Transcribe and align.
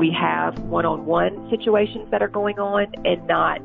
we 0.00 0.10
have 0.10 0.58
one-on-one 0.60 1.50
situations 1.50 2.10
that 2.10 2.22
are 2.22 2.28
going 2.28 2.58
on 2.58 2.90
and 3.04 3.26
not 3.26 3.60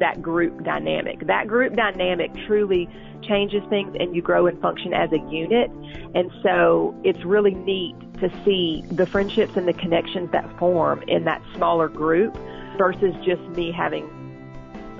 that 0.00 0.20
group 0.20 0.64
dynamic. 0.64 1.24
That 1.28 1.46
group 1.46 1.76
dynamic 1.76 2.34
truly 2.48 2.88
changes 3.22 3.62
things 3.70 3.96
and 3.98 4.14
you 4.14 4.20
grow 4.20 4.48
and 4.48 4.60
function 4.60 4.92
as 4.92 5.12
a 5.12 5.18
unit. 5.30 5.70
And 6.16 6.32
so 6.42 7.00
it's 7.04 7.24
really 7.24 7.54
neat 7.54 7.94
to 8.14 8.28
see 8.44 8.82
the 8.90 9.06
friendships 9.06 9.56
and 9.56 9.68
the 9.68 9.72
connections 9.72 10.32
that 10.32 10.58
form 10.58 11.04
in 11.06 11.24
that 11.24 11.40
smaller 11.54 11.88
group 11.88 12.36
versus 12.76 13.14
just 13.24 13.40
me 13.50 13.70
having 13.70 14.04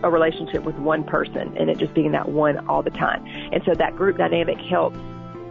a 0.05 0.11
relationship 0.11 0.63
with 0.63 0.77
one 0.77 1.03
person 1.03 1.57
and 1.57 1.69
it 1.69 1.79
just 1.79 1.93
being 1.93 2.13
that 2.13 2.29
one 2.29 2.57
all 2.69 2.85
the 2.85 2.91
time. 2.91 3.27
And 3.53 3.65
so 3.65 3.75
that 3.75 3.97
group 3.97 4.17
dynamic 4.17 4.59
helps 4.59 4.99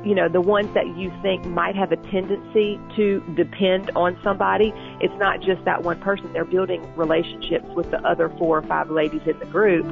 you 0.07 0.15
know, 0.15 0.29
the 0.29 0.39
ones 0.39 0.73
that 0.73 0.87
you 0.95 1.11
think 1.21 1.43
might 1.43 1.75
have 1.75 1.91
a 1.91 1.97
tendency 1.97 2.79
to 2.95 3.21
depend 3.35 3.91
on 3.93 4.17
somebody, 4.23 4.71
it's 5.01 5.13
not 5.15 5.41
just 5.41 5.65
that 5.65 5.83
one 5.83 5.99
person. 5.99 6.31
They're 6.31 6.45
building 6.45 6.95
relationships 6.95 7.65
with 7.75 7.91
the 7.91 7.99
other 8.07 8.29
four 8.29 8.57
or 8.57 8.61
five 8.61 8.89
ladies 8.89 9.23
in 9.25 9.37
the 9.37 9.45
group. 9.45 9.85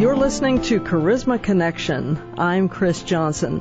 You're 0.00 0.16
listening 0.16 0.62
to 0.62 0.80
Charisma 0.80 1.42
Connection. 1.42 2.18
I'm 2.38 2.70
Chris 2.70 3.02
Johnson. 3.02 3.60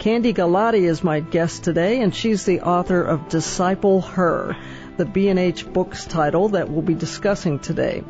Kandi 0.00 0.32
Gallaty 0.32 0.88
is 0.88 1.04
my 1.04 1.20
guest 1.20 1.62
today, 1.62 2.00
and 2.00 2.14
she's 2.14 2.46
the 2.46 2.62
author 2.62 3.02
of 3.02 3.28
Disciple 3.28 4.00
Her, 4.00 4.56
the 4.96 5.04
B&H 5.04 5.70
Books 5.70 6.06
title 6.06 6.48
that 6.48 6.70
we'll 6.70 6.80
be 6.80 6.94
discussing 6.94 7.58
today. 7.58 8.02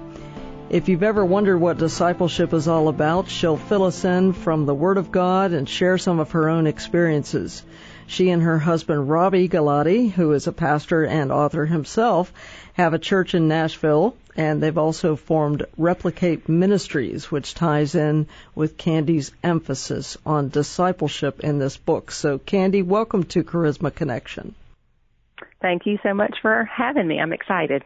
If 0.69 0.89
you've 0.89 1.03
ever 1.03 1.25
wondered 1.25 1.59
what 1.59 1.79
discipleship 1.79 2.55
is 2.55 2.69
all 2.69 2.87
about, 2.87 3.29
she'll 3.29 3.57
fill 3.57 3.83
us 3.83 4.05
in 4.05 4.35
from 4.35 4.67
the 4.67 4.75
Word 4.75 4.99
of 4.99 5.11
God 5.11 5.51
and 5.51 5.69
share 5.69 5.99
some 5.99 6.21
of 6.21 6.31
her 6.31 6.49
own 6.49 6.69
experiences. 6.69 7.65
She 8.07 8.31
and 8.31 8.41
her 8.41 8.61
husband 8.61 9.11
Robby 9.11 9.49
Gallaty, 9.49 10.13
who 10.13 10.31
is 10.31 10.47
a 10.47 10.53
pastor 10.53 11.05
and 11.05 11.33
author 11.33 11.67
himself, 11.67 12.33
have 12.75 12.95
a 12.95 13.01
church 13.01 13.35
in 13.35 13.49
Nashville 13.49 14.15
and 14.37 14.63
they've 14.63 14.79
also 14.79 15.17
formed 15.17 15.67
Replicate 15.77 16.49
Ministries, 16.49 17.31
which 17.31 17.55
ties 17.55 17.95
in 17.95 18.27
with 18.55 18.77
Kandi's 18.77 19.33
emphasis 19.43 20.17
on 20.25 20.49
discipleship 20.49 21.41
in 21.41 21.59
this 21.59 21.77
book. 21.77 22.11
So, 22.11 22.39
Kandi, 22.39 22.85
welcome 22.85 23.25
to 23.25 23.45
Charisma 23.45 23.95
Connection. 23.95 24.55
Thank 25.61 25.87
you 25.87 25.99
so 26.03 26.15
much 26.15 26.37
for 26.43 26.65
having 26.65 27.07
me. 27.07 27.21
I'm 27.21 27.33
excited. 27.33 27.83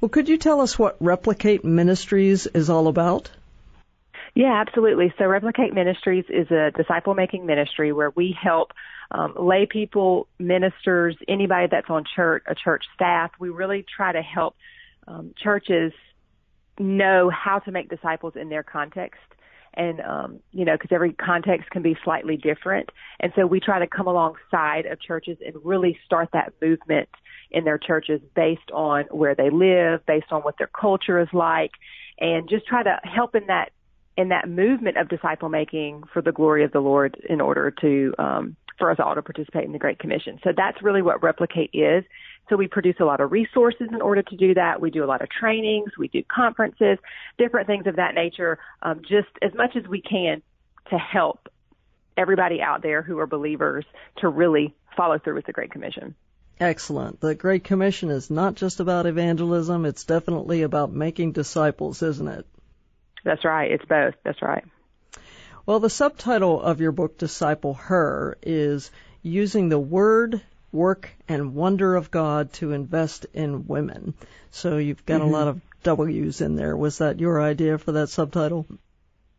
Well, 0.00 0.08
could 0.08 0.28
you 0.28 0.36
tell 0.36 0.60
us 0.60 0.78
what 0.78 0.96
Replicate 1.00 1.64
Ministries 1.64 2.46
is 2.46 2.68
all 2.68 2.88
about? 2.88 3.30
Yeah, 4.34 4.62
absolutely. 4.66 5.12
So, 5.18 5.26
Replicate 5.26 5.74
Ministries 5.74 6.24
is 6.28 6.50
a 6.50 6.70
disciple 6.76 7.14
making 7.14 7.46
ministry 7.46 7.92
where 7.92 8.10
we 8.10 8.36
help 8.40 8.72
um, 9.10 9.34
lay 9.38 9.66
people, 9.66 10.26
ministers, 10.38 11.16
anybody 11.28 11.68
that's 11.70 11.90
on 11.90 12.04
church, 12.16 12.42
a 12.46 12.54
church 12.54 12.84
staff. 12.94 13.30
We 13.38 13.50
really 13.50 13.84
try 13.96 14.12
to 14.12 14.22
help 14.22 14.56
um, 15.06 15.34
churches 15.42 15.92
know 16.78 17.30
how 17.30 17.58
to 17.60 17.70
make 17.70 17.88
disciples 17.88 18.34
in 18.36 18.48
their 18.48 18.62
context. 18.62 19.20
And 19.74 20.00
um, 20.02 20.40
you 20.50 20.66
know 20.66 20.74
because 20.74 20.92
every 20.92 21.14
context 21.14 21.70
can 21.70 21.80
be 21.80 21.96
slightly 22.04 22.36
different. 22.36 22.90
And 23.20 23.32
so 23.34 23.46
we 23.46 23.58
try 23.58 23.78
to 23.78 23.86
come 23.86 24.06
alongside 24.06 24.84
of 24.84 25.00
churches 25.00 25.38
and 25.44 25.56
really 25.64 25.98
start 26.04 26.28
that 26.34 26.52
movement 26.60 27.08
in 27.50 27.64
their 27.64 27.78
churches 27.78 28.20
based 28.34 28.70
on 28.72 29.04
where 29.10 29.34
they 29.34 29.48
live 29.48 30.04
based 30.04 30.30
on 30.30 30.42
what 30.42 30.58
their 30.58 30.70
culture 30.78 31.20
is 31.20 31.28
like 31.32 31.72
and 32.18 32.48
just 32.48 32.66
try 32.66 32.82
to 32.82 32.98
help 33.04 33.34
in 33.34 33.46
that 33.46 33.70
in 34.16 34.28
that 34.28 34.48
movement 34.48 34.98
of 34.98 35.08
disciple 35.08 35.48
making 35.48 36.02
for 36.12 36.20
the 36.20 36.32
glory 36.32 36.64
of 36.64 36.72
the 36.72 36.80
lord 36.80 37.16
in 37.28 37.40
order 37.40 37.70
to 37.70 38.14
um, 38.18 38.56
for 38.78 38.90
us 38.90 38.98
all 38.98 39.14
to 39.14 39.22
participate 39.22 39.64
in 39.64 39.72
the 39.72 39.78
great 39.78 39.98
commission. 39.98 40.40
So 40.42 40.50
that's 40.56 40.82
really 40.82 41.02
what 41.02 41.22
replicate 41.22 41.70
is 41.72 42.04
so 42.52 42.56
we 42.58 42.68
produce 42.68 42.96
a 43.00 43.04
lot 43.04 43.20
of 43.22 43.32
resources 43.32 43.88
in 43.90 44.02
order 44.02 44.22
to 44.22 44.36
do 44.36 44.52
that. 44.52 44.78
We 44.78 44.90
do 44.90 45.02
a 45.02 45.06
lot 45.06 45.22
of 45.22 45.30
trainings, 45.30 45.92
we 45.98 46.08
do 46.08 46.22
conferences, 46.22 46.98
different 47.38 47.66
things 47.66 47.86
of 47.86 47.96
that 47.96 48.14
nature, 48.14 48.58
um, 48.82 49.00
just 49.00 49.30
as 49.40 49.54
much 49.54 49.74
as 49.74 49.88
we 49.88 50.02
can 50.02 50.42
to 50.90 50.98
help 50.98 51.48
everybody 52.14 52.60
out 52.60 52.82
there 52.82 53.00
who 53.00 53.18
are 53.20 53.26
believers 53.26 53.86
to 54.18 54.28
really 54.28 54.74
follow 54.94 55.18
through 55.18 55.36
with 55.36 55.46
the 55.46 55.52
Great 55.52 55.70
Commission. 55.70 56.14
Excellent. 56.60 57.20
The 57.20 57.34
Great 57.34 57.64
Commission 57.64 58.10
is 58.10 58.30
not 58.30 58.54
just 58.54 58.80
about 58.80 59.06
evangelism, 59.06 59.86
it's 59.86 60.04
definitely 60.04 60.60
about 60.60 60.92
making 60.92 61.32
disciples, 61.32 62.02
isn't 62.02 62.28
it? 62.28 62.46
That's 63.24 63.46
right. 63.46 63.70
It's 63.70 63.86
both. 63.86 64.12
That's 64.24 64.42
right. 64.42 64.64
Well, 65.64 65.80
the 65.80 65.88
subtitle 65.88 66.60
of 66.60 66.82
your 66.82 66.92
book, 66.92 67.16
Disciple 67.16 67.72
Her, 67.72 68.36
is 68.42 68.90
using 69.22 69.70
the 69.70 69.80
word 69.80 70.42
work 70.72 71.10
and 71.28 71.54
wonder 71.54 71.94
of 71.94 72.10
God 72.10 72.52
to 72.54 72.72
invest 72.72 73.26
in 73.34 73.66
women. 73.66 74.14
So 74.50 74.78
you've 74.78 75.04
got 75.06 75.20
mm-hmm. 75.20 75.28
a 75.28 75.32
lot 75.32 75.48
of 75.48 75.60
W's 75.82 76.40
in 76.40 76.56
there. 76.56 76.76
Was 76.76 76.98
that 76.98 77.20
your 77.20 77.40
idea 77.40 77.78
for 77.78 77.92
that 77.92 78.08
subtitle? 78.08 78.66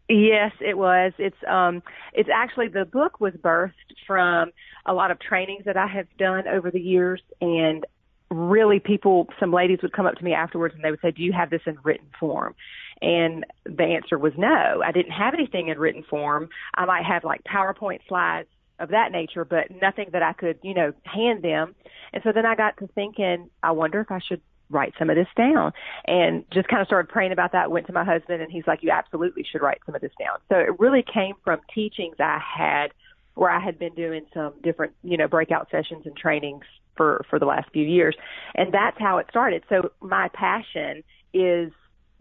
Yes, 0.09 0.51
it 0.59 0.77
was. 0.77 1.13
It's 1.17 1.37
um 1.47 1.81
it's 2.13 2.29
actually 2.33 2.67
the 2.67 2.85
book 2.85 3.19
was 3.19 3.33
birthed 3.33 3.71
from 4.05 4.51
a 4.85 4.93
lot 4.93 5.11
of 5.11 5.19
trainings 5.19 5.65
that 5.65 5.77
I 5.77 5.87
have 5.87 6.07
done 6.17 6.47
over 6.47 6.69
the 6.69 6.81
years 6.81 7.21
and 7.39 7.85
really 8.29 8.79
people 8.79 9.27
some 9.39 9.53
ladies 9.53 9.79
would 9.81 9.93
come 9.93 10.05
up 10.05 10.15
to 10.15 10.23
me 10.23 10.33
afterwards 10.33 10.75
and 10.75 10.83
they 10.83 10.91
would 10.91 11.01
say, 11.01 11.11
"Do 11.11 11.23
you 11.23 11.31
have 11.31 11.49
this 11.49 11.61
in 11.65 11.77
written 11.83 12.07
form?" 12.19 12.55
And 13.01 13.45
the 13.65 13.83
answer 13.83 14.17
was 14.17 14.33
no. 14.37 14.81
I 14.83 14.91
didn't 14.91 15.11
have 15.11 15.33
anything 15.33 15.69
in 15.69 15.79
written 15.79 16.03
form. 16.03 16.49
I 16.75 16.85
might 16.85 17.05
have 17.05 17.23
like 17.23 17.41
PowerPoint 17.43 17.99
slides 18.07 18.49
of 18.83 18.89
that 18.89 19.11
nature, 19.11 19.45
but 19.45 19.71
nothing 19.81 20.09
that 20.11 20.21
I 20.21 20.33
could, 20.33 20.59
you 20.61 20.73
know, 20.73 20.93
hand 21.03 21.43
them. 21.43 21.75
And 22.11 22.21
so 22.23 22.31
then 22.31 22.45
I 22.45 22.55
got 22.55 22.77
to 22.77 22.87
thinking, 22.87 23.49
I 23.63 23.71
wonder 23.71 24.01
if 24.01 24.11
I 24.11 24.19
should 24.19 24.41
write 24.69 24.93
some 24.99 25.09
of 25.09 25.15
this 25.15 25.27
down. 25.35 25.71
And 26.05 26.45
just 26.51 26.67
kind 26.67 26.81
of 26.81 26.87
started 26.87 27.11
praying 27.11 27.31
about 27.31 27.51
that 27.53 27.71
went 27.71 27.87
to 27.87 27.93
my 27.93 28.03
husband 28.03 28.41
and 28.41 28.51
he's 28.51 28.67
like 28.67 28.83
you 28.83 28.91
absolutely 28.91 29.45
should 29.49 29.61
write 29.61 29.79
some 29.85 29.95
of 29.95 30.01
this 30.01 30.11
down. 30.19 30.37
So 30.49 30.57
it 30.57 30.79
really 30.79 31.03
came 31.03 31.35
from 31.43 31.59
teachings 31.73 32.15
i 32.19 32.39
had 32.39 32.87
where 33.35 33.49
i 33.49 33.59
had 33.59 33.79
been 33.79 33.93
doing 33.95 34.25
some 34.33 34.53
different 34.61 34.93
you 35.03 35.17
know 35.17 35.27
breakout 35.27 35.67
sessions 35.71 36.05
and 36.05 36.15
trainings 36.15 36.65
for 36.95 37.25
for 37.29 37.39
the 37.39 37.45
last 37.45 37.69
few 37.71 37.85
years. 37.85 38.15
And 38.55 38.73
that's 38.73 38.97
how 38.99 39.17
it 39.17 39.27
started. 39.29 39.63
So 39.69 39.91
my 40.01 40.29
passion 40.33 41.03
is 41.33 41.71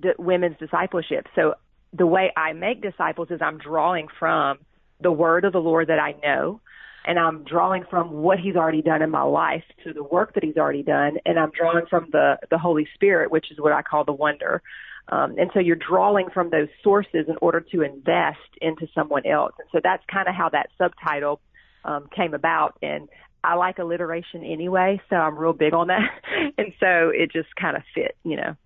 the 0.00 0.14
women's 0.18 0.58
discipleship. 0.58 1.26
So 1.34 1.54
the 1.92 2.06
way 2.06 2.32
i 2.36 2.52
make 2.52 2.80
disciples 2.82 3.28
is 3.30 3.40
i'm 3.42 3.58
drawing 3.58 4.08
from 4.18 4.58
the 5.02 5.12
word 5.12 5.44
of 5.44 5.52
the 5.52 5.60
Lord 5.60 5.88
that 5.88 5.98
I 5.98 6.14
know, 6.22 6.60
and 7.04 7.18
I'm 7.18 7.44
drawing 7.44 7.84
from 7.90 8.12
what 8.12 8.38
He's 8.38 8.56
already 8.56 8.82
done 8.82 9.02
in 9.02 9.10
my 9.10 9.22
life 9.22 9.64
to 9.84 9.92
the 9.92 10.02
work 10.04 10.34
that 10.34 10.44
He's 10.44 10.56
already 10.56 10.82
done, 10.82 11.18
and 11.26 11.38
I'm 11.38 11.50
drawing 11.50 11.86
from 11.86 12.08
the 12.12 12.38
the 12.50 12.58
Holy 12.58 12.86
Spirit, 12.94 13.30
which 13.30 13.50
is 13.50 13.58
what 13.58 13.72
I 13.72 13.82
call 13.82 14.04
the 14.04 14.12
wonder. 14.12 14.62
Um, 15.08 15.36
and 15.38 15.50
so 15.52 15.60
you're 15.60 15.76
drawing 15.76 16.28
from 16.32 16.50
those 16.50 16.68
sources 16.82 17.26
in 17.28 17.36
order 17.42 17.60
to 17.72 17.82
invest 17.82 18.38
into 18.60 18.86
someone 18.94 19.26
else. 19.26 19.52
And 19.58 19.68
so 19.72 19.80
that's 19.82 20.02
kind 20.10 20.28
of 20.28 20.34
how 20.34 20.48
that 20.50 20.68
subtitle 20.78 21.40
um, 21.84 22.08
came 22.14 22.34
about. 22.34 22.78
And 22.82 23.08
I 23.42 23.54
like 23.54 23.78
alliteration 23.78 24.44
anyway, 24.44 25.00
so 25.10 25.16
I'm 25.16 25.36
real 25.36 25.52
big 25.52 25.74
on 25.74 25.88
that. 25.88 26.08
and 26.58 26.72
so 26.78 27.10
it 27.12 27.32
just 27.32 27.54
kind 27.56 27.76
of 27.76 27.82
fit, 27.94 28.16
you 28.24 28.36
know. 28.36 28.56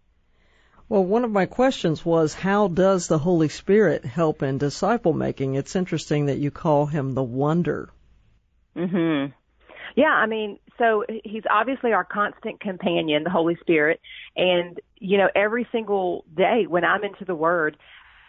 Well, 0.88 1.04
one 1.04 1.24
of 1.24 1.32
my 1.32 1.46
questions 1.46 2.04
was 2.04 2.32
how 2.32 2.68
does 2.68 3.08
the 3.08 3.18
Holy 3.18 3.48
Spirit 3.48 4.04
help 4.04 4.42
in 4.42 4.58
disciple 4.58 5.12
making? 5.12 5.56
It's 5.56 5.74
interesting 5.74 6.26
that 6.26 6.38
you 6.38 6.52
call 6.52 6.86
him 6.86 7.14
the 7.14 7.24
wonder. 7.24 7.90
Mhm. 8.76 9.32
Yeah, 9.96 10.12
I 10.12 10.26
mean, 10.26 10.58
so 10.78 11.04
he's 11.24 11.42
obviously 11.50 11.92
our 11.92 12.04
constant 12.04 12.60
companion, 12.60 13.24
the 13.24 13.30
Holy 13.30 13.56
Spirit, 13.56 14.00
and 14.36 14.78
you 14.98 15.18
know, 15.18 15.28
every 15.34 15.66
single 15.72 16.24
day 16.34 16.66
when 16.66 16.84
I'm 16.84 17.02
into 17.02 17.24
the 17.24 17.34
word, 17.34 17.76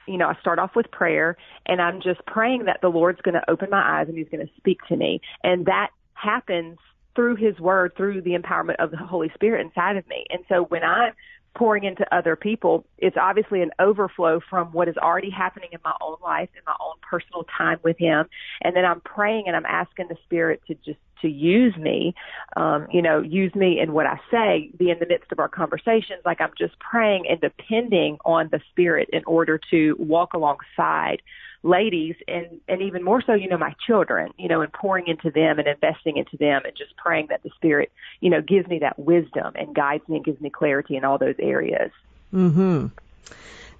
you 0.07 0.17
know, 0.17 0.27
I 0.27 0.35
start 0.35 0.57
off 0.57 0.75
with 0.75 0.89
prayer 0.89 1.37
and 1.65 1.81
I'm 1.81 2.01
just 2.01 2.25
praying 2.25 2.65
that 2.65 2.79
the 2.81 2.89
Lord's 2.89 3.21
going 3.21 3.35
to 3.35 3.51
open 3.51 3.69
my 3.69 3.99
eyes 3.99 4.07
and 4.07 4.17
he's 4.17 4.29
going 4.29 4.45
to 4.45 4.53
speak 4.57 4.79
to 4.87 4.95
me. 4.95 5.21
And 5.43 5.65
that 5.65 5.89
happens 6.13 6.79
through 7.15 7.35
his 7.35 7.59
word, 7.59 7.93
through 7.95 8.21
the 8.21 8.35
empowerment 8.35 8.77
of 8.79 8.91
the 8.91 8.97
Holy 8.97 9.29
Spirit 9.33 9.65
inside 9.65 9.97
of 9.97 10.07
me. 10.07 10.25
And 10.29 10.43
so 10.49 10.63
when 10.63 10.83
I'm 10.83 11.13
pouring 11.55 11.83
into 11.83 12.05
other 12.15 12.35
people, 12.35 12.85
it's 12.97 13.17
obviously 13.19 13.61
an 13.61 13.71
overflow 13.79 14.39
from 14.49 14.67
what 14.67 14.87
is 14.87 14.97
already 14.97 15.29
happening 15.29 15.69
in 15.71 15.79
my 15.83 15.93
own 16.01 16.17
life, 16.23 16.49
in 16.55 16.61
my 16.65 16.75
own 16.79 16.95
personal 17.01 17.45
time 17.57 17.79
with 17.83 17.97
Him. 17.97 18.25
And 18.61 18.75
then 18.75 18.85
I'm 18.85 19.01
praying 19.01 19.45
and 19.47 19.55
I'm 19.55 19.65
asking 19.65 20.07
the 20.09 20.17
Spirit 20.25 20.61
to 20.67 20.75
just 20.75 20.99
to 21.21 21.27
use 21.27 21.75
me, 21.77 22.13
um, 22.55 22.87
you 22.91 23.01
know, 23.01 23.21
use 23.21 23.53
me 23.55 23.79
in 23.79 23.93
what 23.93 24.05
I 24.05 24.19
say, 24.31 24.71
be 24.77 24.89
in 24.89 24.99
the 24.99 25.05
midst 25.05 25.31
of 25.31 25.39
our 25.39 25.49
conversations. 25.49 26.21
Like 26.25 26.41
I'm 26.41 26.53
just 26.57 26.77
praying 26.79 27.25
and 27.29 27.39
depending 27.39 28.17
on 28.25 28.49
the 28.51 28.59
Spirit 28.71 29.09
in 29.13 29.23
order 29.25 29.59
to 29.71 29.95
walk 29.99 30.33
alongside 30.33 31.21
ladies 31.63 32.15
and 32.27 32.61
and 32.67 32.83
even 32.83 33.03
more 33.03 33.21
so 33.25 33.33
you 33.33 33.49
know 33.49 33.57
my 33.57 33.73
children 33.85 34.31
you 34.37 34.47
know 34.47 34.61
and 34.61 34.71
pouring 34.71 35.07
into 35.07 35.31
them 35.31 35.57
and 35.57 35.67
investing 35.67 36.15
into 36.15 36.37
them 36.37 36.61
and 36.63 36.77
just 36.77 36.95
praying 36.97 37.25
that 37.29 37.41
the 37.41 37.49
spirit 37.55 37.91
you 38.21 38.29
know 38.29 38.41
gives 38.41 38.67
me 38.67 38.77
that 38.77 38.97
wisdom 38.99 39.51
and 39.55 39.75
guides 39.75 40.07
me 40.07 40.17
and 40.17 40.23
gives 40.23 40.39
me 40.39 40.51
clarity 40.51 40.95
in 40.95 41.03
all 41.03 41.17
those 41.17 41.35
areas 41.39 41.89
Mm-hmm. 42.33 42.87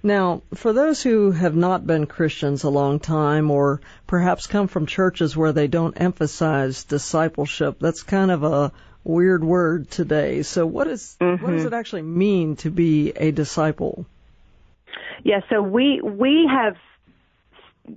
Now, 0.03 0.43
for 0.53 0.73
those 0.73 1.01
who 1.01 1.31
have 1.31 1.55
not 1.55 1.85
been 1.85 2.05
Christians 2.05 2.63
a 2.63 2.69
long 2.69 2.99
time 2.99 3.49
or 3.51 3.81
perhaps 4.05 4.47
come 4.47 4.67
from 4.67 4.85
churches 4.85 5.35
where 5.35 5.53
they 5.53 5.67
don't 5.67 5.99
emphasize 5.99 6.83
discipleship, 6.83 7.77
that's 7.79 8.03
kind 8.03 8.31
of 8.31 8.43
a 8.43 8.71
weird 9.03 9.43
word 9.43 9.89
today. 9.89 10.43
So 10.43 10.65
what 10.65 10.87
is 10.87 11.17
mm-hmm. 11.19 11.43
what 11.43 11.51
does 11.51 11.61
mm-hmm. 11.61 11.73
it 11.73 11.77
actually 11.77 12.01
mean 12.03 12.57
to 12.57 12.69
be 12.69 13.11
a 13.15 13.31
disciple? 13.31 14.05
Yeah, 15.23 15.41
so 15.49 15.61
we 15.61 16.01
we 16.01 16.47
have 16.49 16.77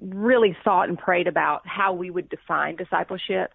really 0.00 0.56
thought 0.64 0.88
and 0.88 0.98
prayed 0.98 1.26
about 1.26 1.66
how 1.66 1.92
we 1.92 2.10
would 2.10 2.28
define 2.28 2.76
discipleship. 2.76 3.52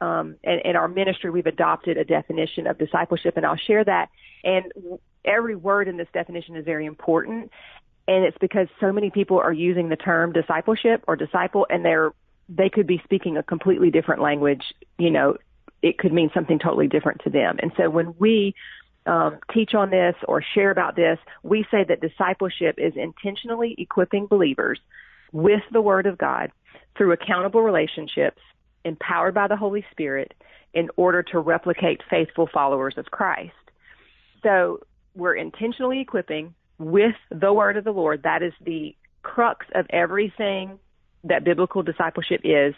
Um, 0.00 0.36
and 0.44 0.60
in 0.64 0.76
our 0.76 0.86
ministry, 0.86 1.30
we've 1.30 1.46
adopted 1.46 1.96
a 1.96 2.04
definition 2.04 2.68
of 2.68 2.78
discipleship, 2.78 3.36
and 3.36 3.44
I'll 3.44 3.56
share 3.56 3.82
that. 3.82 4.10
And 4.44 4.72
every 5.24 5.56
word 5.56 5.88
in 5.88 5.96
this 5.96 6.06
definition 6.12 6.56
is 6.56 6.64
very 6.64 6.86
important 6.86 7.50
and 8.08 8.24
it's 8.24 8.38
because 8.40 8.66
so 8.80 8.90
many 8.90 9.10
people 9.10 9.38
are 9.38 9.52
using 9.52 9.90
the 9.90 9.96
term 9.96 10.32
discipleship 10.32 11.04
or 11.06 11.14
disciple 11.14 11.66
and 11.70 11.84
they're 11.84 12.12
they 12.48 12.70
could 12.70 12.86
be 12.86 13.00
speaking 13.04 13.36
a 13.36 13.42
completely 13.42 13.90
different 13.90 14.22
language 14.22 14.62
you 14.98 15.10
know 15.10 15.36
it 15.82 15.98
could 15.98 16.12
mean 16.12 16.30
something 16.34 16.58
totally 16.58 16.88
different 16.88 17.20
to 17.22 17.30
them. 17.30 17.56
And 17.62 17.72
so 17.76 17.88
when 17.88 18.14
we 18.18 18.54
um, 19.06 19.38
teach 19.52 19.74
on 19.74 19.90
this 19.90 20.14
or 20.26 20.42
share 20.42 20.70
about 20.70 20.96
this 20.96 21.18
we 21.42 21.64
say 21.70 21.84
that 21.84 22.00
discipleship 22.00 22.74
is 22.78 22.94
intentionally 22.96 23.74
equipping 23.78 24.26
believers 24.26 24.80
with 25.32 25.62
the 25.72 25.80
word 25.80 26.06
of 26.06 26.18
god 26.18 26.50
through 26.96 27.12
accountable 27.12 27.62
relationships 27.62 28.40
empowered 28.84 29.34
by 29.34 29.46
the 29.46 29.56
holy 29.56 29.84
spirit 29.90 30.34
in 30.74 30.90
order 30.96 31.22
to 31.22 31.38
replicate 31.38 32.02
faithful 32.10 32.48
followers 32.52 32.94
of 32.98 33.06
christ. 33.06 33.52
So 34.42 34.80
we're 35.14 35.36
intentionally 35.36 36.00
equipping 36.00 36.54
with 36.78 37.14
the 37.30 37.52
word 37.52 37.76
of 37.76 37.84
the 37.84 37.92
Lord. 37.92 38.22
That 38.22 38.42
is 38.42 38.52
the 38.64 38.94
crux 39.22 39.66
of 39.74 39.86
everything 39.90 40.78
that 41.24 41.44
biblical 41.44 41.82
discipleship 41.82 42.42
is. 42.44 42.74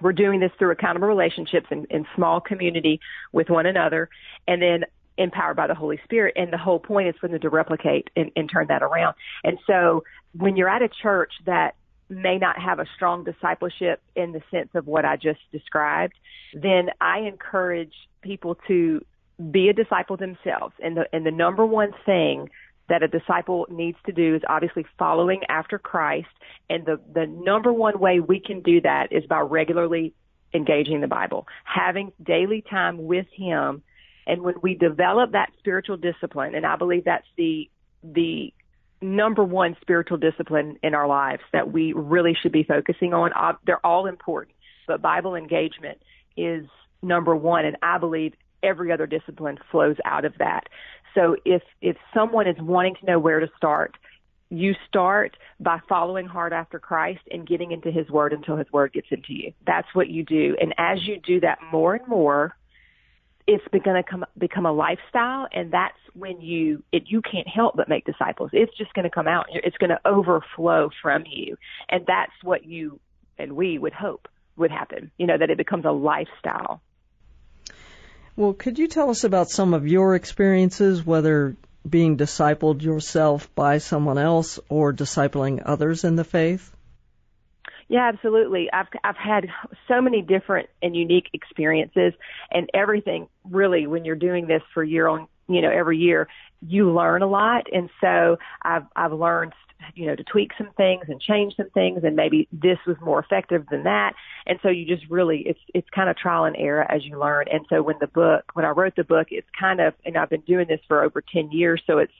We're 0.00 0.12
doing 0.12 0.40
this 0.40 0.52
through 0.58 0.70
accountable 0.70 1.08
relationships 1.08 1.66
in, 1.70 1.86
in 1.90 2.06
small 2.14 2.40
community 2.40 3.00
with 3.32 3.50
one 3.50 3.66
another, 3.66 4.08
and 4.46 4.62
then 4.62 4.84
empowered 5.16 5.56
by 5.56 5.66
the 5.66 5.74
Holy 5.74 5.98
Spirit. 6.04 6.34
And 6.36 6.52
the 6.52 6.58
whole 6.58 6.78
point 6.78 7.08
is 7.08 7.14
for 7.20 7.28
them 7.28 7.40
to 7.40 7.48
replicate 7.48 8.08
and, 8.14 8.30
and 8.36 8.48
turn 8.48 8.68
that 8.68 8.82
around. 8.82 9.16
And 9.42 9.58
so 9.66 10.04
when 10.32 10.56
you're 10.56 10.68
at 10.68 10.82
a 10.82 10.88
church 10.88 11.32
that 11.46 11.74
may 12.08 12.38
not 12.38 12.58
have 12.58 12.78
a 12.78 12.86
strong 12.94 13.24
discipleship 13.24 14.00
in 14.14 14.32
the 14.32 14.42
sense 14.50 14.70
of 14.74 14.86
what 14.86 15.04
I 15.04 15.16
just 15.16 15.40
described, 15.52 16.14
then 16.54 16.90
I 17.00 17.20
encourage 17.20 17.92
people 18.22 18.56
to 18.68 19.04
be 19.50 19.68
a 19.68 19.72
disciple 19.72 20.16
themselves. 20.16 20.74
And 20.82 20.96
the 20.96 21.04
and 21.12 21.26
the 21.26 21.30
number 21.30 21.66
one 21.66 21.92
thing 22.06 22.48
that 22.88 23.02
a 23.02 23.08
disciple 23.08 23.66
needs 23.70 23.98
to 24.06 24.12
do 24.12 24.34
is 24.34 24.42
obviously 24.48 24.86
following 24.98 25.42
after 25.48 25.78
Christ. 25.78 26.28
And 26.70 26.86
the, 26.86 27.00
the 27.12 27.26
number 27.26 27.72
one 27.72 27.98
way 27.98 28.20
we 28.20 28.40
can 28.40 28.62
do 28.62 28.80
that 28.80 29.12
is 29.12 29.24
by 29.26 29.40
regularly 29.40 30.14
engaging 30.54 31.00
the 31.00 31.06
Bible, 31.06 31.46
having 31.64 32.12
daily 32.22 32.62
time 32.62 33.06
with 33.06 33.26
Him. 33.34 33.82
And 34.26 34.42
when 34.42 34.56
we 34.62 34.74
develop 34.74 35.32
that 35.32 35.50
spiritual 35.58 35.96
discipline, 35.96 36.54
and 36.54 36.66
I 36.66 36.76
believe 36.76 37.04
that's 37.04 37.26
the, 37.36 37.70
the 38.02 38.52
number 39.00 39.44
one 39.44 39.76
spiritual 39.80 40.18
discipline 40.18 40.78
in 40.82 40.94
our 40.94 41.06
lives 41.06 41.42
that 41.52 41.70
we 41.70 41.92
really 41.92 42.36
should 42.40 42.52
be 42.52 42.64
focusing 42.64 43.14
on. 43.14 43.32
Uh, 43.32 43.52
they're 43.66 43.84
all 43.84 44.06
important, 44.06 44.56
but 44.86 45.00
Bible 45.00 45.34
engagement 45.34 45.98
is 46.36 46.66
number 47.02 47.34
one. 47.34 47.64
And 47.64 47.76
I 47.82 47.98
believe 47.98 48.34
every 48.62 48.92
other 48.92 49.06
discipline 49.06 49.58
flows 49.70 49.96
out 50.04 50.24
of 50.24 50.36
that. 50.38 50.64
So 51.14 51.36
if 51.44 51.62
if 51.80 51.96
someone 52.14 52.46
is 52.46 52.56
wanting 52.60 52.94
to 52.96 53.06
know 53.06 53.18
where 53.18 53.40
to 53.40 53.48
start, 53.56 53.96
you 54.50 54.74
start 54.88 55.36
by 55.60 55.78
following 55.88 56.26
hard 56.26 56.52
after 56.52 56.78
Christ 56.78 57.20
and 57.30 57.46
getting 57.46 57.72
into 57.72 57.90
his 57.90 58.08
word 58.08 58.32
until 58.32 58.56
his 58.56 58.66
word 58.72 58.92
gets 58.92 59.08
into 59.10 59.32
you. 59.32 59.52
That's 59.66 59.88
what 59.94 60.08
you 60.08 60.24
do. 60.24 60.56
And 60.60 60.74
as 60.78 61.06
you 61.06 61.20
do 61.20 61.40
that 61.40 61.58
more 61.70 61.94
and 61.94 62.06
more, 62.08 62.56
it's 63.46 63.64
going 63.72 64.02
to 64.02 64.02
come 64.02 64.24
become 64.36 64.66
a 64.66 64.72
lifestyle 64.72 65.48
and 65.52 65.72
that's 65.72 65.96
when 66.14 66.40
you 66.40 66.82
it 66.92 67.04
you 67.06 67.22
can't 67.22 67.48
help 67.48 67.76
but 67.76 67.88
make 67.88 68.04
disciples. 68.04 68.50
It's 68.52 68.76
just 68.76 68.92
going 68.94 69.04
to 69.04 69.10
come 69.10 69.26
out. 69.26 69.46
It's 69.50 69.76
going 69.78 69.90
to 69.90 70.00
overflow 70.06 70.90
from 71.02 71.24
you. 71.26 71.56
And 71.88 72.04
that's 72.06 72.32
what 72.42 72.64
you 72.64 73.00
and 73.38 73.52
we 73.52 73.78
would 73.78 73.94
hope 73.94 74.28
would 74.56 74.70
happen. 74.70 75.10
You 75.16 75.26
know 75.26 75.38
that 75.38 75.50
it 75.50 75.56
becomes 75.56 75.84
a 75.84 75.92
lifestyle. 75.92 76.82
Well, 78.38 78.52
could 78.52 78.78
you 78.78 78.86
tell 78.86 79.10
us 79.10 79.24
about 79.24 79.50
some 79.50 79.74
of 79.74 79.88
your 79.88 80.14
experiences, 80.14 81.04
whether 81.04 81.56
being 81.88 82.16
discipled 82.16 82.82
yourself 82.82 83.52
by 83.56 83.78
someone 83.78 84.16
else 84.16 84.60
or 84.68 84.92
discipling 84.92 85.60
others 85.66 86.04
in 86.04 86.14
the 86.14 86.22
faith? 86.22 86.72
Yeah, 87.88 88.08
absolutely. 88.14 88.70
I've 88.72 88.86
I've 89.02 89.16
had 89.16 89.48
so 89.88 90.00
many 90.00 90.22
different 90.22 90.68
and 90.80 90.94
unique 90.94 91.30
experiences, 91.32 92.12
and 92.52 92.70
everything 92.72 93.26
really 93.42 93.88
when 93.88 94.04
you're 94.04 94.14
doing 94.14 94.46
this 94.46 94.62
for 94.72 94.84
year 94.84 95.08
on 95.08 95.26
you 95.48 95.60
know 95.60 95.70
every 95.72 95.98
year, 95.98 96.28
you 96.66 96.92
learn 96.92 97.22
a 97.22 97.26
lot, 97.26 97.66
and 97.72 97.90
so 98.00 98.38
I've 98.62 98.84
I've 98.96 99.12
learned 99.12 99.54
you 99.94 100.06
know, 100.06 100.16
to 100.16 100.24
tweak 100.24 100.50
some 100.58 100.70
things 100.76 101.04
and 101.08 101.20
change 101.20 101.54
some 101.56 101.70
things 101.70 102.02
and 102.04 102.16
maybe 102.16 102.48
this 102.52 102.78
was 102.86 102.96
more 103.00 103.18
effective 103.20 103.66
than 103.70 103.84
that. 103.84 104.14
And 104.46 104.58
so 104.62 104.68
you 104.68 104.84
just 104.84 105.08
really, 105.10 105.40
it's, 105.40 105.60
it's 105.74 105.88
kind 105.90 106.08
of 106.08 106.16
trial 106.16 106.44
and 106.44 106.56
error 106.56 106.90
as 106.90 107.04
you 107.04 107.18
learn. 107.18 107.46
And 107.50 107.64
so 107.68 107.82
when 107.82 107.96
the 108.00 108.06
book, 108.06 108.44
when 108.54 108.64
I 108.64 108.70
wrote 108.70 108.96
the 108.96 109.04
book, 109.04 109.28
it's 109.30 109.48
kind 109.58 109.80
of, 109.80 109.94
and 110.04 110.16
I've 110.16 110.30
been 110.30 110.42
doing 110.42 110.66
this 110.68 110.80
for 110.88 111.02
over 111.02 111.22
10 111.22 111.50
years. 111.52 111.82
So 111.86 111.98
it's 111.98 112.12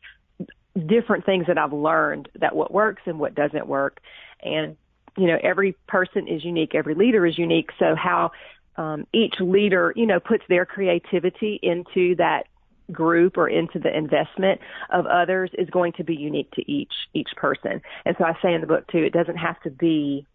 different 0.87 1.27
things 1.27 1.47
that 1.49 1.59
I've 1.59 1.73
learned 1.73 2.29
that 2.39 2.55
what 2.55 2.73
works 2.73 3.03
and 3.07 3.19
what 3.19 3.35
doesn't 3.35 3.67
work. 3.67 4.01
And, 4.43 4.77
you 5.17 5.27
know, 5.27 5.39
every 5.43 5.77
person 5.89 6.29
is 6.29 6.45
unique. 6.45 6.75
Every 6.75 6.95
leader 6.95 7.27
is 7.27 7.37
unique. 7.37 7.71
So 7.79 7.95
how, 7.97 8.33
um, 8.77 9.07
each 9.13 9.35
leader, 9.41 9.93
you 9.97 10.07
know, 10.07 10.21
puts 10.21 10.45
their 10.49 10.65
creativity 10.65 11.59
into 11.61 12.15
that 12.17 12.45
group 12.93 13.37
or 13.37 13.49
into 13.49 13.79
the 13.79 13.95
investment 13.95 14.61
of 14.91 15.07
others 15.07 15.51
is 15.59 15.69
going 15.71 15.93
to 15.95 16.05
be 16.05 16.15
unique 16.15 16.51
to 16.53 16.71
each 16.71 16.93
each 17.15 17.31
person. 17.37 17.81
And 18.05 18.17
so 18.19 18.25
I 18.25 18.35
say 18.43 18.55
in 18.55 18.61
the 18.61 18.67
book 18.67 18.87
too, 18.89 18.99
it 18.99 19.13
doesn't 19.13 19.37
have 19.37 19.61
to 19.63 19.71
be, 19.71 20.27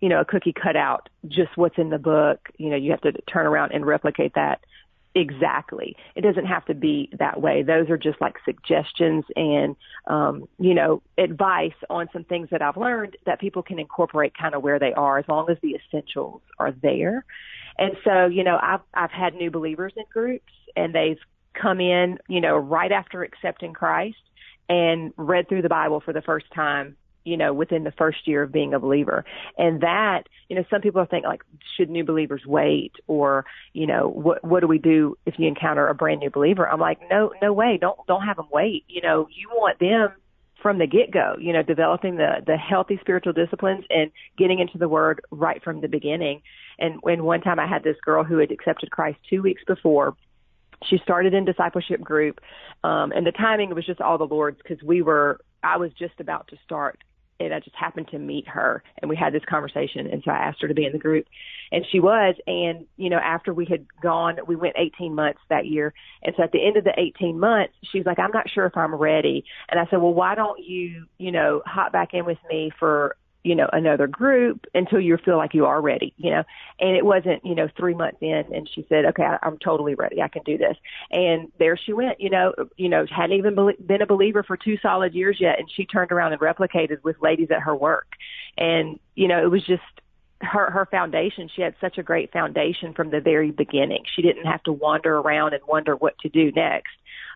you 0.00 0.08
know, 0.08 0.20
a 0.20 0.24
cookie 0.24 0.52
cutout, 0.52 1.08
just 1.28 1.56
what's 1.56 1.78
in 1.78 1.90
the 1.90 1.98
book. 1.98 2.40
You 2.58 2.70
know, 2.70 2.76
you 2.76 2.90
have 2.90 3.00
to 3.02 3.12
turn 3.22 3.46
around 3.46 3.72
and 3.72 3.86
replicate 3.86 4.34
that 4.34 4.60
exactly. 5.14 5.96
It 6.14 6.20
doesn't 6.20 6.46
have 6.46 6.64
to 6.66 6.74
be 6.74 7.10
that 7.18 7.40
way. 7.40 7.62
Those 7.62 7.90
are 7.90 7.98
just 7.98 8.20
like 8.20 8.36
suggestions 8.44 9.24
and 9.34 9.76
um, 10.06 10.48
you 10.58 10.74
know, 10.74 11.02
advice 11.18 11.74
on 11.88 12.08
some 12.12 12.24
things 12.24 12.48
that 12.50 12.62
I've 12.62 12.76
learned 12.76 13.16
that 13.26 13.40
people 13.40 13.62
can 13.62 13.78
incorporate 13.78 14.32
kind 14.36 14.54
of 14.54 14.62
where 14.62 14.78
they 14.78 14.92
are 14.92 15.18
as 15.18 15.24
long 15.28 15.50
as 15.50 15.56
the 15.62 15.76
essentials 15.76 16.42
are 16.58 16.72
there. 16.72 17.24
And 17.78 17.96
so, 18.04 18.26
you 18.26 18.44
know, 18.44 18.58
I've 18.60 18.80
I've 18.94 19.10
had 19.10 19.34
new 19.34 19.50
believers 19.50 19.92
in 19.96 20.04
groups 20.12 20.52
and 20.76 20.94
they've 20.94 21.18
come 21.54 21.80
in, 21.80 22.18
you 22.28 22.40
know, 22.40 22.56
right 22.56 22.92
after 22.92 23.22
accepting 23.22 23.72
Christ 23.72 24.18
and 24.68 25.12
read 25.16 25.48
through 25.48 25.62
the 25.62 25.68
Bible 25.68 26.00
for 26.00 26.12
the 26.12 26.22
first 26.22 26.46
time, 26.54 26.96
you 27.24 27.36
know, 27.36 27.52
within 27.52 27.84
the 27.84 27.92
first 27.92 28.26
year 28.26 28.42
of 28.42 28.52
being 28.52 28.72
a 28.72 28.78
believer. 28.78 29.24
And 29.58 29.80
that, 29.82 30.24
you 30.48 30.56
know, 30.56 30.64
some 30.70 30.80
people 30.80 31.04
think 31.04 31.24
like, 31.24 31.42
should 31.76 31.90
new 31.90 32.04
believers 32.04 32.42
wait 32.46 32.92
or, 33.06 33.44
you 33.72 33.86
know, 33.86 34.08
what, 34.08 34.44
what 34.44 34.60
do 34.60 34.66
we 34.66 34.78
do 34.78 35.16
if 35.26 35.34
you 35.38 35.48
encounter 35.48 35.86
a 35.88 35.94
brand 35.94 36.20
new 36.20 36.30
believer? 36.30 36.68
I'm 36.68 36.80
like, 36.80 36.98
no, 37.10 37.32
no 37.42 37.52
way. 37.52 37.78
Don't, 37.80 37.98
don't 38.06 38.22
have 38.22 38.36
them 38.36 38.48
wait. 38.52 38.84
You 38.88 39.02
know, 39.02 39.28
you 39.30 39.48
want 39.52 39.78
them 39.78 40.10
from 40.62 40.78
the 40.78 40.86
get 40.86 41.10
go, 41.10 41.36
you 41.38 41.52
know, 41.52 41.62
developing 41.62 42.16
the, 42.16 42.42
the 42.46 42.56
healthy 42.56 42.98
spiritual 43.00 43.32
disciplines 43.32 43.84
and 43.90 44.10
getting 44.36 44.58
into 44.58 44.78
the 44.78 44.88
word 44.88 45.20
right 45.30 45.62
from 45.62 45.80
the 45.80 45.88
beginning. 45.88 46.42
And 46.78 46.98
when 47.00 47.24
one 47.24 47.40
time 47.40 47.58
I 47.58 47.66
had 47.66 47.82
this 47.82 47.96
girl 48.04 48.24
who 48.24 48.38
had 48.38 48.50
accepted 48.50 48.90
Christ 48.90 49.18
two 49.28 49.42
weeks 49.42 49.62
before 49.66 50.16
she 50.84 50.98
started 51.02 51.34
in 51.34 51.44
discipleship 51.44 52.00
group 52.00 52.40
um 52.84 53.12
and 53.12 53.26
the 53.26 53.32
timing 53.32 53.74
was 53.74 53.84
just 53.86 54.00
all 54.00 54.18
the 54.18 54.24
lord's 54.24 54.58
because 54.58 54.82
we 54.82 55.02
were 55.02 55.40
i 55.62 55.76
was 55.76 55.92
just 55.98 56.18
about 56.20 56.46
to 56.48 56.56
start 56.64 56.98
and 57.38 57.52
i 57.54 57.60
just 57.60 57.76
happened 57.76 58.08
to 58.08 58.18
meet 58.18 58.46
her 58.48 58.82
and 59.00 59.08
we 59.08 59.16
had 59.16 59.32
this 59.32 59.44
conversation 59.48 60.06
and 60.06 60.22
so 60.24 60.30
i 60.30 60.36
asked 60.36 60.60
her 60.60 60.68
to 60.68 60.74
be 60.74 60.84
in 60.84 60.92
the 60.92 60.98
group 60.98 61.26
and 61.72 61.84
she 61.90 62.00
was 62.00 62.34
and 62.46 62.86
you 62.96 63.10
know 63.10 63.18
after 63.18 63.52
we 63.52 63.66
had 63.66 63.86
gone 64.02 64.38
we 64.46 64.56
went 64.56 64.74
18 64.78 65.14
months 65.14 65.40
that 65.48 65.66
year 65.66 65.92
and 66.22 66.34
so 66.36 66.42
at 66.42 66.52
the 66.52 66.64
end 66.64 66.76
of 66.76 66.84
the 66.84 66.92
18 66.96 67.38
months 67.38 67.74
she's 67.92 68.06
like 68.06 68.18
i'm 68.18 68.32
not 68.32 68.48
sure 68.48 68.66
if 68.66 68.76
i'm 68.76 68.94
ready 68.94 69.44
and 69.68 69.78
i 69.78 69.86
said 69.90 70.00
well 70.00 70.14
why 70.14 70.34
don't 70.34 70.62
you 70.64 71.06
you 71.18 71.32
know 71.32 71.62
hop 71.66 71.92
back 71.92 72.14
in 72.14 72.24
with 72.24 72.38
me 72.48 72.70
for 72.78 73.16
you 73.42 73.54
know, 73.54 73.68
another 73.72 74.06
group 74.06 74.66
until 74.74 75.00
you 75.00 75.16
feel 75.16 75.36
like 75.36 75.54
you 75.54 75.66
are 75.66 75.80
ready, 75.80 76.12
you 76.16 76.30
know. 76.30 76.44
And 76.78 76.96
it 76.96 77.04
wasn't, 77.04 77.44
you 77.44 77.54
know, 77.54 77.68
three 77.76 77.94
months 77.94 78.18
in, 78.20 78.44
and 78.52 78.68
she 78.72 78.84
said, 78.88 79.04
"Okay, 79.06 79.22
I, 79.22 79.38
I'm 79.42 79.58
totally 79.58 79.94
ready. 79.94 80.20
I 80.20 80.28
can 80.28 80.42
do 80.42 80.58
this." 80.58 80.76
And 81.10 81.50
there 81.58 81.76
she 81.76 81.92
went, 81.92 82.20
you 82.20 82.30
know, 82.30 82.52
you 82.76 82.88
know, 82.88 83.06
hadn't 83.10 83.36
even 83.36 83.54
be- 83.54 83.82
been 83.82 84.02
a 84.02 84.06
believer 84.06 84.42
for 84.42 84.56
two 84.56 84.76
solid 84.82 85.14
years 85.14 85.38
yet, 85.40 85.58
and 85.58 85.70
she 85.70 85.86
turned 85.86 86.12
around 86.12 86.32
and 86.32 86.40
replicated 86.40 87.02
with 87.02 87.16
ladies 87.22 87.50
at 87.50 87.62
her 87.62 87.74
work, 87.74 88.08
and 88.58 88.98
you 89.14 89.28
know, 89.28 89.42
it 89.42 89.50
was 89.50 89.64
just 89.64 89.82
her 90.42 90.70
her 90.70 90.86
foundation. 90.86 91.48
She 91.54 91.62
had 91.62 91.74
such 91.80 91.98
a 91.98 92.02
great 92.02 92.32
foundation 92.32 92.94
from 92.94 93.10
the 93.10 93.20
very 93.20 93.50
beginning. 93.50 94.04
She 94.14 94.22
didn't 94.22 94.46
have 94.46 94.62
to 94.64 94.72
wander 94.72 95.16
around 95.16 95.54
and 95.54 95.62
wonder 95.66 95.96
what 95.96 96.18
to 96.20 96.28
do 96.28 96.52
next 96.52 96.92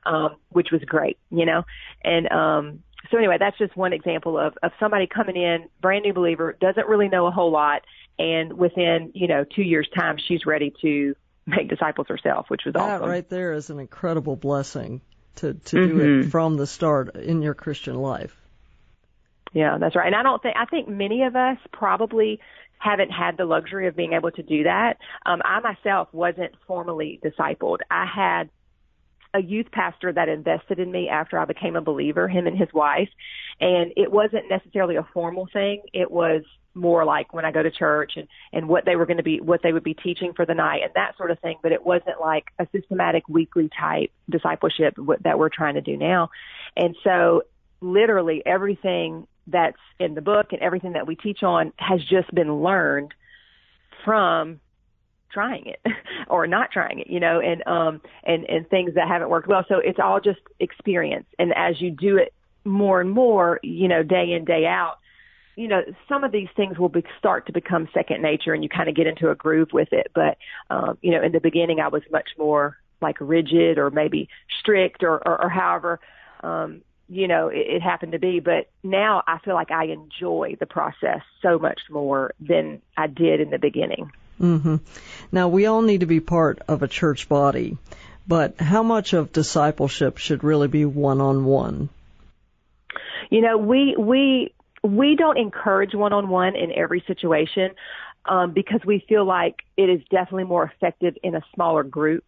um, 0.07 0.37
which 0.51 0.71
was 0.71 0.83
great, 0.83 1.19
you 1.31 1.47
know. 1.47 1.65
And 2.03 2.31
um, 2.31 2.83
so 3.11 3.19
anyway, 3.19 3.37
that's 3.39 3.59
just 3.59 3.77
one 3.77 3.93
example 3.93 4.39
of 4.39 4.57
of 4.63 4.73
somebody 4.81 5.07
coming 5.07 5.37
in, 5.37 5.69
brand 5.81 6.05
new 6.05 6.13
believer, 6.13 6.57
doesn't 6.61 6.89
really 6.89 7.09
know 7.09 7.27
a 7.27 7.31
whole 7.31 7.51
lot, 7.51 7.83
and 8.19 8.55
within 8.55 9.11
you 9.15 9.29
know 9.29 9.45
two 9.45 9.63
years 9.63 9.89
time, 9.97 10.17
she's 10.19 10.47
ready 10.47 10.73
to 10.83 11.15
make 11.47 11.69
disciples 11.69 12.07
herself, 12.09 12.47
which 12.49 12.63
was 12.65 12.75
that 12.75 12.81
awesome. 12.81 13.03
That 13.03 13.13
right 13.13 13.29
there 13.29 13.53
is 13.53 13.71
an 13.71 13.79
incredible 13.79 14.37
blessing 14.37 15.01
to 15.37 15.55
to 15.55 15.77
mm-hmm. 15.77 15.99
do 15.99 16.01
it 16.01 16.07
mm-hmm. 16.07 16.31
from 16.31 16.57
the 16.57 16.67
start 16.67 17.15
in 17.17 17.43
your 17.43 17.55
Christian 17.55 17.97
life. 17.97 18.37
Yeah, 19.53 19.79
that's 19.79 19.95
right. 19.95 20.07
And 20.07 20.17
I 20.17 20.23
don't 20.23 20.43
think 20.43 20.57
I 20.57 20.65
think 20.65 20.89
many 20.89 21.23
of 21.23 21.37
us 21.37 21.59
probably 21.73 22.41
haven't 22.79 23.11
had 23.11 23.37
the 23.37 23.45
luxury 23.47 23.87
of 23.87 23.97
being 23.97 24.13
able 24.13 24.31
to 24.33 24.43
do 24.43 24.65
that. 24.65 24.99
Um, 25.25 25.41
I 25.45 25.61
myself 25.61 26.09
wasn't 26.13 26.53
formally 26.67 27.21
discipled. 27.25 27.79
I 27.91 28.05
had 28.05 28.51
a 29.35 29.43
youth 29.43 29.67
pastor 29.73 30.13
that 30.13 30.29
invested 30.29 30.79
in 30.79 30.91
me 30.91 31.09
after 31.09 31.39
I 31.39 31.45
became 31.45 31.77
a 31.77 31.81
believer, 31.83 32.29
him 32.29 32.47
and 32.47 32.57
his 32.57 32.73
wife. 32.73 33.09
And 33.61 33.93
it 33.97 34.11
wasn't 34.11 34.49
necessarily 34.49 34.97
a 34.97 35.07
formal 35.13 35.49
thing. 35.53 35.83
It 35.93 36.11
was 36.11 36.43
more 36.75 37.05
like 37.05 37.33
when 37.33 37.45
I 37.45 37.53
go 37.53 37.63
to 37.63 37.71
church 37.71 38.13
and, 38.17 38.29
and 38.53 38.69
what 38.69 38.85
they 38.85 38.97
were 38.97 39.07
going 39.07 39.19
to 39.19 39.23
be, 39.23 39.41
what 39.41 39.61
they 39.63 39.73
would 39.73 39.85
be 39.85 39.95
teaching 39.95 40.33
for 40.35 40.47
the 40.47 40.55
night 40.55 40.83
and 40.83 40.93
that 40.95 41.17
sort 41.17 41.31
of 41.31 41.39
thing. 41.41 41.59
But 41.63 41.73
it 41.73 41.85
wasn't 41.85 42.21
like 42.21 42.47
a 42.59 42.67
systematic 42.73 43.29
weekly 43.29 43.69
type 43.79 44.11
discipleship 44.31 44.97
that 45.23 45.39
we're 45.39 45.51
trying 45.51 45.75
to 45.75 45.81
do 45.81 45.97
now. 45.97 46.31
And 46.77 46.97
so 47.05 47.43
literally 47.81 48.43
everything 48.47 49.27
that's 49.47 49.77
in 49.99 50.15
the 50.15 50.23
book 50.23 50.49
and 50.53 50.63
everything 50.63 50.93
that 50.93 51.07
we 51.07 51.17
teach 51.17 51.43
on 51.43 51.73
has 51.77 52.01
just 52.05 52.33
been 52.35 52.63
learned 52.63 53.13
from 54.05 54.61
trying 55.35 55.67
it 55.67 55.81
or 56.29 56.47
not 56.47 56.71
trying 56.71 57.01
it, 57.01 57.09
you 57.09 57.21
know, 57.21 57.41
and 57.41 57.67
um 57.67 58.01
and 58.23 58.45
and 58.45 58.69
things 58.71 58.95
that 58.95 59.09
haven't 59.09 59.29
worked 59.29 59.49
well. 59.49 59.65
So 59.69 59.79
it's 59.79 59.99
all 59.99 60.21
just 60.21 60.41
experience. 60.61 61.27
And 61.39 61.53
as 61.55 61.81
you 61.81 61.91
do 61.91 62.17
it 62.17 62.33
more 62.65 63.01
and 63.01 63.11
more, 63.11 63.61
you 63.63 63.89
know, 63.89 64.03
day 64.03 64.33
in 64.33 64.45
day 64.45 64.65
out, 64.67 64.99
you 65.57 65.69
know, 65.69 65.83
some 66.09 66.25
of 66.25 66.33
these 66.33 66.49
things 66.57 66.79
will 66.79 66.89
be, 66.89 67.05
start 67.19 67.47
to 67.47 67.53
become 67.53 67.89
second 67.93 68.23
nature, 68.23 68.55
and 68.55 68.63
you 68.63 68.69
kind 68.69 68.89
of 68.89 68.95
get 68.95 69.07
into 69.07 69.31
a 69.31 69.35
groove 69.35 69.73
with 69.73 69.93
it. 69.93 70.11
But 70.15 70.39
um, 70.71 70.99
you 71.03 71.11
know, 71.11 71.23
in 71.23 71.33
the 71.33 71.41
beginning, 71.41 71.81
I 71.81 71.89
was 71.89 72.03
much 72.11 72.31
more 72.39 72.79
like 73.03 73.17
rigid 73.21 73.79
or 73.79 73.91
maybe 73.91 74.29
strict 74.61 75.03
or 75.03 75.17
or, 75.27 75.43
or 75.43 75.49
however. 75.49 76.01
Um, 76.43 76.83
you 77.09 77.29
know, 77.29 77.49
it, 77.49 77.67
it 77.69 77.83
happened 77.83 78.13
to 78.13 78.19
be, 78.19 78.41
but 78.41 78.71
now 78.83 79.23
I 79.27 79.39
feel 79.39 79.55
like 79.55 79.71
I 79.71 79.85
enjoy 79.85 80.57
the 80.59 80.67
process 80.67 81.21
so 81.43 81.59
much 81.59 81.81
more 81.91 82.33
than 82.41 82.81
I 82.97 83.07
did 83.07 83.41
in 83.41 83.51
the 83.51 83.59
beginning. 83.59 84.11
Mm-hmm. 84.41 84.77
Now, 85.33 85.49
we 85.49 85.67
all 85.67 85.83
need 85.83 86.01
to 86.01 86.07
be 86.07 86.21
part 86.21 86.61
of 86.69 86.83
a 86.83 86.89
church 86.89 87.29
body, 87.29 87.77
but 88.27 88.61
how 88.61 88.83
much 88.83 89.13
of 89.13 89.33
discipleship 89.33 90.19
should 90.19 90.45
really 90.45 90.69
be 90.69 90.85
one 90.85 91.21
on 91.21 91.45
one? 91.45 91.89
You 93.31 93.41
know, 93.41 93.59
we 93.59 93.97
we 93.99 94.55
we 94.83 95.17
don't 95.17 95.39
encourage 95.39 95.95
one 95.95 96.13
on 96.13 96.29
one 96.29 96.57
in 96.57 96.73
every 96.73 97.03
situation 97.07 97.71
um, 98.27 98.53
because 98.53 98.81
we 98.85 99.05
feel 99.09 99.25
like 99.25 99.63
it 99.77 99.89
is 99.89 100.01
definitely 100.11 100.45
more 100.45 100.65
effective 100.65 101.17
in 101.23 101.35
a 101.35 101.43
smaller 101.55 101.83
group. 101.83 102.25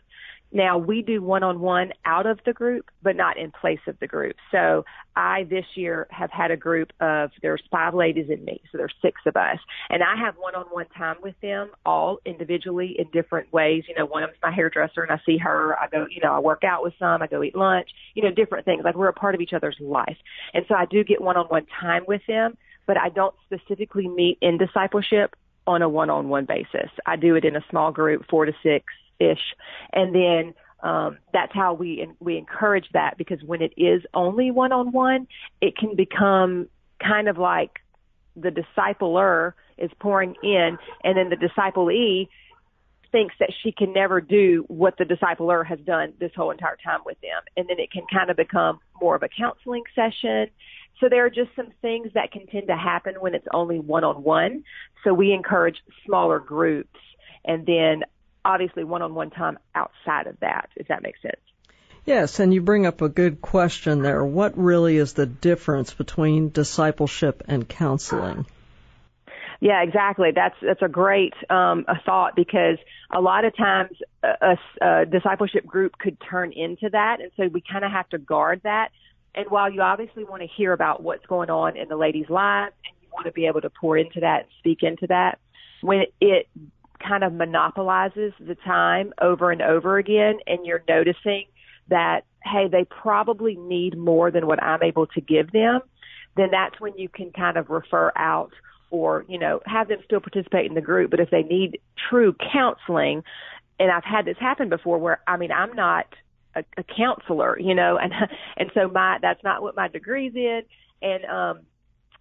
Now 0.56 0.78
we 0.78 1.02
do 1.02 1.20
one 1.20 1.42
on 1.42 1.60
one 1.60 1.92
out 2.06 2.24
of 2.24 2.40
the 2.46 2.54
group, 2.54 2.86
but 3.02 3.14
not 3.14 3.36
in 3.36 3.50
place 3.50 3.80
of 3.86 3.98
the 4.00 4.06
group. 4.06 4.36
So 4.50 4.86
I 5.14 5.44
this 5.44 5.66
year 5.74 6.06
have 6.10 6.30
had 6.30 6.50
a 6.50 6.56
group 6.56 6.92
of 6.98 7.30
there's 7.42 7.62
five 7.70 7.92
ladies 7.92 8.30
and 8.30 8.42
me, 8.42 8.62
so 8.72 8.78
there's 8.78 8.94
six 9.02 9.20
of 9.26 9.36
us, 9.36 9.58
and 9.90 10.02
I 10.02 10.16
have 10.16 10.36
one 10.38 10.54
on 10.54 10.64
one 10.70 10.86
time 10.96 11.16
with 11.22 11.38
them 11.42 11.72
all 11.84 12.20
individually 12.24 12.96
in 12.98 13.10
different 13.10 13.52
ways. 13.52 13.84
You 13.86 13.96
know, 13.96 14.06
one 14.06 14.22
of 14.22 14.30
them's 14.30 14.38
my 14.42 14.50
hairdresser, 14.50 15.02
and 15.02 15.12
I 15.12 15.20
see 15.26 15.36
her. 15.36 15.78
I 15.78 15.88
go, 15.88 16.06
you 16.10 16.22
know, 16.22 16.32
I 16.32 16.38
work 16.38 16.64
out 16.64 16.82
with 16.82 16.94
some. 16.98 17.20
I 17.20 17.26
go 17.26 17.42
eat 17.42 17.54
lunch. 17.54 17.90
You 18.14 18.22
know, 18.22 18.30
different 18.30 18.64
things. 18.64 18.82
Like 18.82 18.96
we're 18.96 19.08
a 19.08 19.12
part 19.12 19.34
of 19.34 19.42
each 19.42 19.52
other's 19.52 19.76
life, 19.78 20.16
and 20.54 20.64
so 20.68 20.74
I 20.74 20.86
do 20.86 21.04
get 21.04 21.20
one 21.20 21.36
on 21.36 21.44
one 21.48 21.66
time 21.82 22.04
with 22.08 22.22
them, 22.26 22.56
but 22.86 22.96
I 22.96 23.10
don't 23.10 23.34
specifically 23.44 24.08
meet 24.08 24.38
in 24.40 24.56
discipleship 24.56 25.36
on 25.66 25.82
a 25.82 25.88
one 25.88 26.08
on 26.08 26.30
one 26.30 26.46
basis. 26.46 26.90
I 27.04 27.16
do 27.16 27.34
it 27.34 27.44
in 27.44 27.56
a 27.56 27.64
small 27.68 27.92
group, 27.92 28.24
four 28.30 28.46
to 28.46 28.52
six 28.62 28.86
ish, 29.18 29.54
and 29.92 30.14
then 30.14 30.54
um, 30.82 31.18
that's 31.32 31.52
how 31.52 31.74
we 31.74 32.06
we 32.20 32.36
encourage 32.36 32.86
that 32.92 33.16
because 33.16 33.42
when 33.42 33.62
it 33.62 33.72
is 33.76 34.02
only 34.14 34.50
one 34.50 34.72
on 34.72 34.92
one, 34.92 35.26
it 35.60 35.76
can 35.76 35.96
become 35.96 36.68
kind 37.02 37.28
of 37.28 37.38
like 37.38 37.80
the 38.36 38.50
discipler 38.50 39.52
is 39.78 39.90
pouring 39.98 40.34
in, 40.42 40.78
and 41.04 41.16
then 41.16 41.30
the 41.30 41.36
disciplee 41.36 42.28
thinks 43.12 43.34
that 43.40 43.50
she 43.62 43.72
can 43.72 43.92
never 43.92 44.20
do 44.20 44.64
what 44.68 44.98
the 44.98 45.04
discipler 45.04 45.64
has 45.64 45.78
done 45.80 46.12
this 46.20 46.32
whole 46.36 46.50
entire 46.50 46.76
time 46.84 47.00
with 47.06 47.18
them, 47.20 47.42
and 47.56 47.68
then 47.68 47.78
it 47.78 47.90
can 47.90 48.02
kind 48.12 48.30
of 48.30 48.36
become 48.36 48.78
more 49.00 49.16
of 49.16 49.22
a 49.22 49.28
counseling 49.28 49.84
session. 49.94 50.48
So 51.00 51.08
there 51.08 51.24
are 51.24 51.30
just 51.30 51.50
some 51.56 51.72
things 51.82 52.08
that 52.14 52.32
can 52.32 52.46
tend 52.46 52.68
to 52.68 52.76
happen 52.76 53.14
when 53.20 53.34
it's 53.34 53.46
only 53.52 53.78
one 53.78 54.04
on 54.04 54.22
one. 54.22 54.64
So 55.04 55.12
we 55.12 55.32
encourage 55.32 55.76
smaller 56.06 56.38
groups 56.38 56.98
and 57.44 57.64
then 57.66 58.02
obviously 58.46 58.84
one-on-one 58.84 59.30
time 59.30 59.58
outside 59.74 60.28
of 60.28 60.38
that, 60.40 60.70
if 60.76 60.88
that 60.88 61.02
makes 61.02 61.20
sense. 61.20 61.40
Yes, 62.04 62.38
and 62.38 62.54
you 62.54 62.62
bring 62.62 62.86
up 62.86 63.02
a 63.02 63.08
good 63.08 63.42
question 63.42 64.02
there. 64.02 64.24
What 64.24 64.56
really 64.56 64.96
is 64.96 65.14
the 65.14 65.26
difference 65.26 65.92
between 65.92 66.50
discipleship 66.50 67.42
and 67.48 67.68
counseling? 67.68 68.46
Yeah, 69.60 69.82
exactly. 69.82 70.30
That's 70.32 70.54
that's 70.62 70.82
a 70.82 70.88
great 70.88 71.34
um, 71.50 71.84
a 71.88 72.00
thought 72.04 72.36
because 72.36 72.78
a 73.10 73.20
lot 73.20 73.44
of 73.44 73.56
times 73.56 73.96
a, 74.22 74.56
a, 74.80 74.86
a 74.86 75.06
discipleship 75.06 75.66
group 75.66 75.98
could 75.98 76.18
turn 76.20 76.52
into 76.52 76.90
that, 76.90 77.20
and 77.20 77.32
so 77.36 77.48
we 77.48 77.60
kind 77.60 77.84
of 77.84 77.90
have 77.90 78.08
to 78.10 78.18
guard 78.18 78.60
that. 78.62 78.90
And 79.34 79.46
while 79.50 79.70
you 79.70 79.82
obviously 79.82 80.24
want 80.24 80.42
to 80.42 80.48
hear 80.48 80.72
about 80.72 81.02
what's 81.02 81.26
going 81.26 81.50
on 81.50 81.76
in 81.76 81.88
the 81.88 81.96
ladies' 81.96 82.30
lives, 82.30 82.74
and 82.84 82.94
you 83.02 83.08
want 83.12 83.26
to 83.26 83.32
be 83.32 83.46
able 83.46 83.62
to 83.62 83.70
pour 83.70 83.98
into 83.98 84.20
that 84.20 84.42
and 84.42 84.48
speak 84.60 84.82
into 84.82 85.06
that, 85.08 85.40
when 85.80 86.04
it 86.20 86.48
kind 87.06 87.24
of 87.24 87.32
monopolizes 87.32 88.32
the 88.40 88.54
time 88.54 89.12
over 89.20 89.50
and 89.50 89.62
over 89.62 89.98
again 89.98 90.38
and 90.46 90.64
you're 90.64 90.82
noticing 90.88 91.44
that, 91.88 92.22
hey, 92.44 92.68
they 92.70 92.84
probably 92.84 93.56
need 93.56 93.96
more 93.96 94.30
than 94.30 94.46
what 94.46 94.62
I'm 94.62 94.82
able 94.82 95.06
to 95.08 95.20
give 95.20 95.52
them, 95.52 95.80
then 96.36 96.48
that's 96.50 96.80
when 96.80 96.96
you 96.98 97.08
can 97.08 97.30
kind 97.32 97.56
of 97.56 97.70
refer 97.70 98.12
out 98.16 98.52
or, 98.90 99.24
you 99.28 99.38
know, 99.38 99.60
have 99.66 99.88
them 99.88 99.98
still 100.04 100.20
participate 100.20 100.66
in 100.66 100.74
the 100.74 100.80
group. 100.80 101.10
But 101.10 101.20
if 101.20 101.30
they 101.30 101.42
need 101.42 101.80
true 102.08 102.34
counseling, 102.52 103.22
and 103.78 103.90
I've 103.90 104.04
had 104.04 104.24
this 104.24 104.36
happen 104.38 104.68
before 104.68 104.98
where, 104.98 105.20
I 105.26 105.36
mean, 105.36 105.52
I'm 105.52 105.74
not 105.74 106.06
a, 106.54 106.64
a 106.76 106.84
counselor, 106.84 107.58
you 107.58 107.74
know, 107.74 107.98
and, 107.98 108.12
and 108.56 108.70
so 108.74 108.88
my, 108.88 109.18
that's 109.20 109.42
not 109.44 109.62
what 109.62 109.76
my 109.76 109.88
degree's 109.88 110.34
in. 110.34 110.62
And, 111.02 111.24
um, 111.26 111.60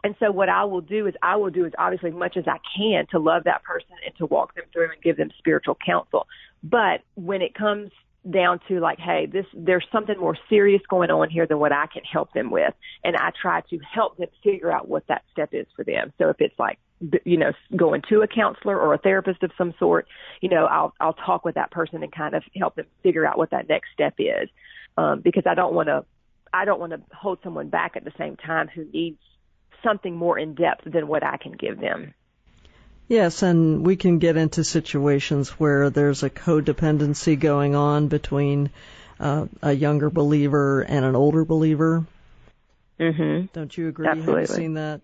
and 0.05 0.13
so 0.19 0.31
what 0.31 0.49
I 0.49 0.65
will 0.65 0.81
do 0.81 1.07
is 1.07 1.15
I 1.23 1.35
will 1.35 1.49
do 1.49 1.65
is 1.65 1.73
obviously 1.79 2.11
as 2.11 2.15
much 2.15 2.37
as 2.37 2.43
I 2.47 2.59
can 2.77 3.07
to 3.09 3.17
love 3.17 3.45
that 3.45 3.63
person 3.63 3.89
and 4.05 4.15
to 4.17 4.27
walk 4.27 4.53
them 4.53 4.65
through 4.71 4.91
and 4.91 5.01
give 5.01 5.17
them 5.17 5.31
spiritual 5.39 5.75
counsel. 5.83 6.27
But 6.61 7.01
when 7.15 7.41
it 7.41 7.55
comes 7.55 7.89
down 8.29 8.59
to 8.67 8.79
like, 8.79 8.99
hey, 8.99 9.25
this 9.25 9.47
there's 9.55 9.87
something 9.91 10.15
more 10.19 10.37
serious 10.47 10.83
going 10.91 11.09
on 11.09 11.31
here 11.31 11.47
than 11.47 11.57
what 11.57 11.71
I 11.71 11.87
can 11.91 12.03
help 12.03 12.31
them 12.33 12.51
with, 12.51 12.75
and 13.03 13.15
I 13.15 13.31
try 13.41 13.61
to 13.61 13.79
help 13.79 14.17
them 14.17 14.27
figure 14.43 14.71
out 14.71 14.87
what 14.87 15.07
that 15.07 15.23
step 15.31 15.49
is 15.53 15.65
for 15.75 15.83
them. 15.83 16.13
So 16.19 16.29
if 16.29 16.35
it's 16.39 16.57
like 16.59 16.77
you 17.23 17.37
know 17.37 17.53
going 17.75 18.03
to 18.09 18.21
a 18.21 18.27
counselor 18.27 18.79
or 18.79 18.93
a 18.93 18.99
therapist 18.99 19.41
of 19.41 19.49
some 19.57 19.73
sort, 19.79 20.05
you 20.39 20.49
know 20.49 20.65
I'll 20.65 20.93
I'll 20.99 21.13
talk 21.13 21.45
with 21.45 21.55
that 21.55 21.71
person 21.71 22.03
and 22.03 22.11
kind 22.11 22.35
of 22.35 22.43
help 22.55 22.75
them 22.75 22.85
figure 23.01 23.25
out 23.25 23.39
what 23.39 23.49
that 23.49 23.67
next 23.67 23.87
step 23.91 24.13
is, 24.19 24.49
um, 24.97 25.21
because 25.21 25.45
I 25.47 25.55
don't 25.55 25.73
want 25.73 25.87
to 25.87 26.05
I 26.53 26.65
don't 26.65 26.79
want 26.79 26.91
to 26.91 27.01
hold 27.11 27.39
someone 27.43 27.69
back 27.69 27.93
at 27.95 28.05
the 28.05 28.13
same 28.19 28.35
time 28.35 28.67
who 28.67 28.85
needs 28.93 29.17
something 29.85 30.15
more 30.15 30.37
in 30.37 30.55
depth 30.55 30.83
than 30.85 31.07
what 31.07 31.23
I 31.23 31.37
can 31.37 31.53
give 31.53 31.79
them. 31.79 32.13
Yes, 33.07 33.43
and 33.43 33.85
we 33.85 33.95
can 33.95 34.17
get 34.19 34.35
into 34.35 34.63
situations 34.63 35.49
where 35.51 35.89
there's 35.89 36.23
a 36.23 36.29
codependency 36.29 37.39
going 37.39 37.75
on 37.75 38.07
between 38.07 38.71
uh, 39.19 39.45
a 39.61 39.71
younger 39.71 40.09
believer 40.09 40.81
and 40.81 41.05
an 41.05 41.15
older 41.15 41.45
believer. 41.45 42.05
Mm-hmm. 42.99 43.45
Don't 43.53 43.77
you 43.77 43.87
agree? 43.89 44.07
Absolutely. 44.07 44.41
Have 44.41 44.49
you 44.49 44.55
seen 44.55 44.73
that? 44.73 45.01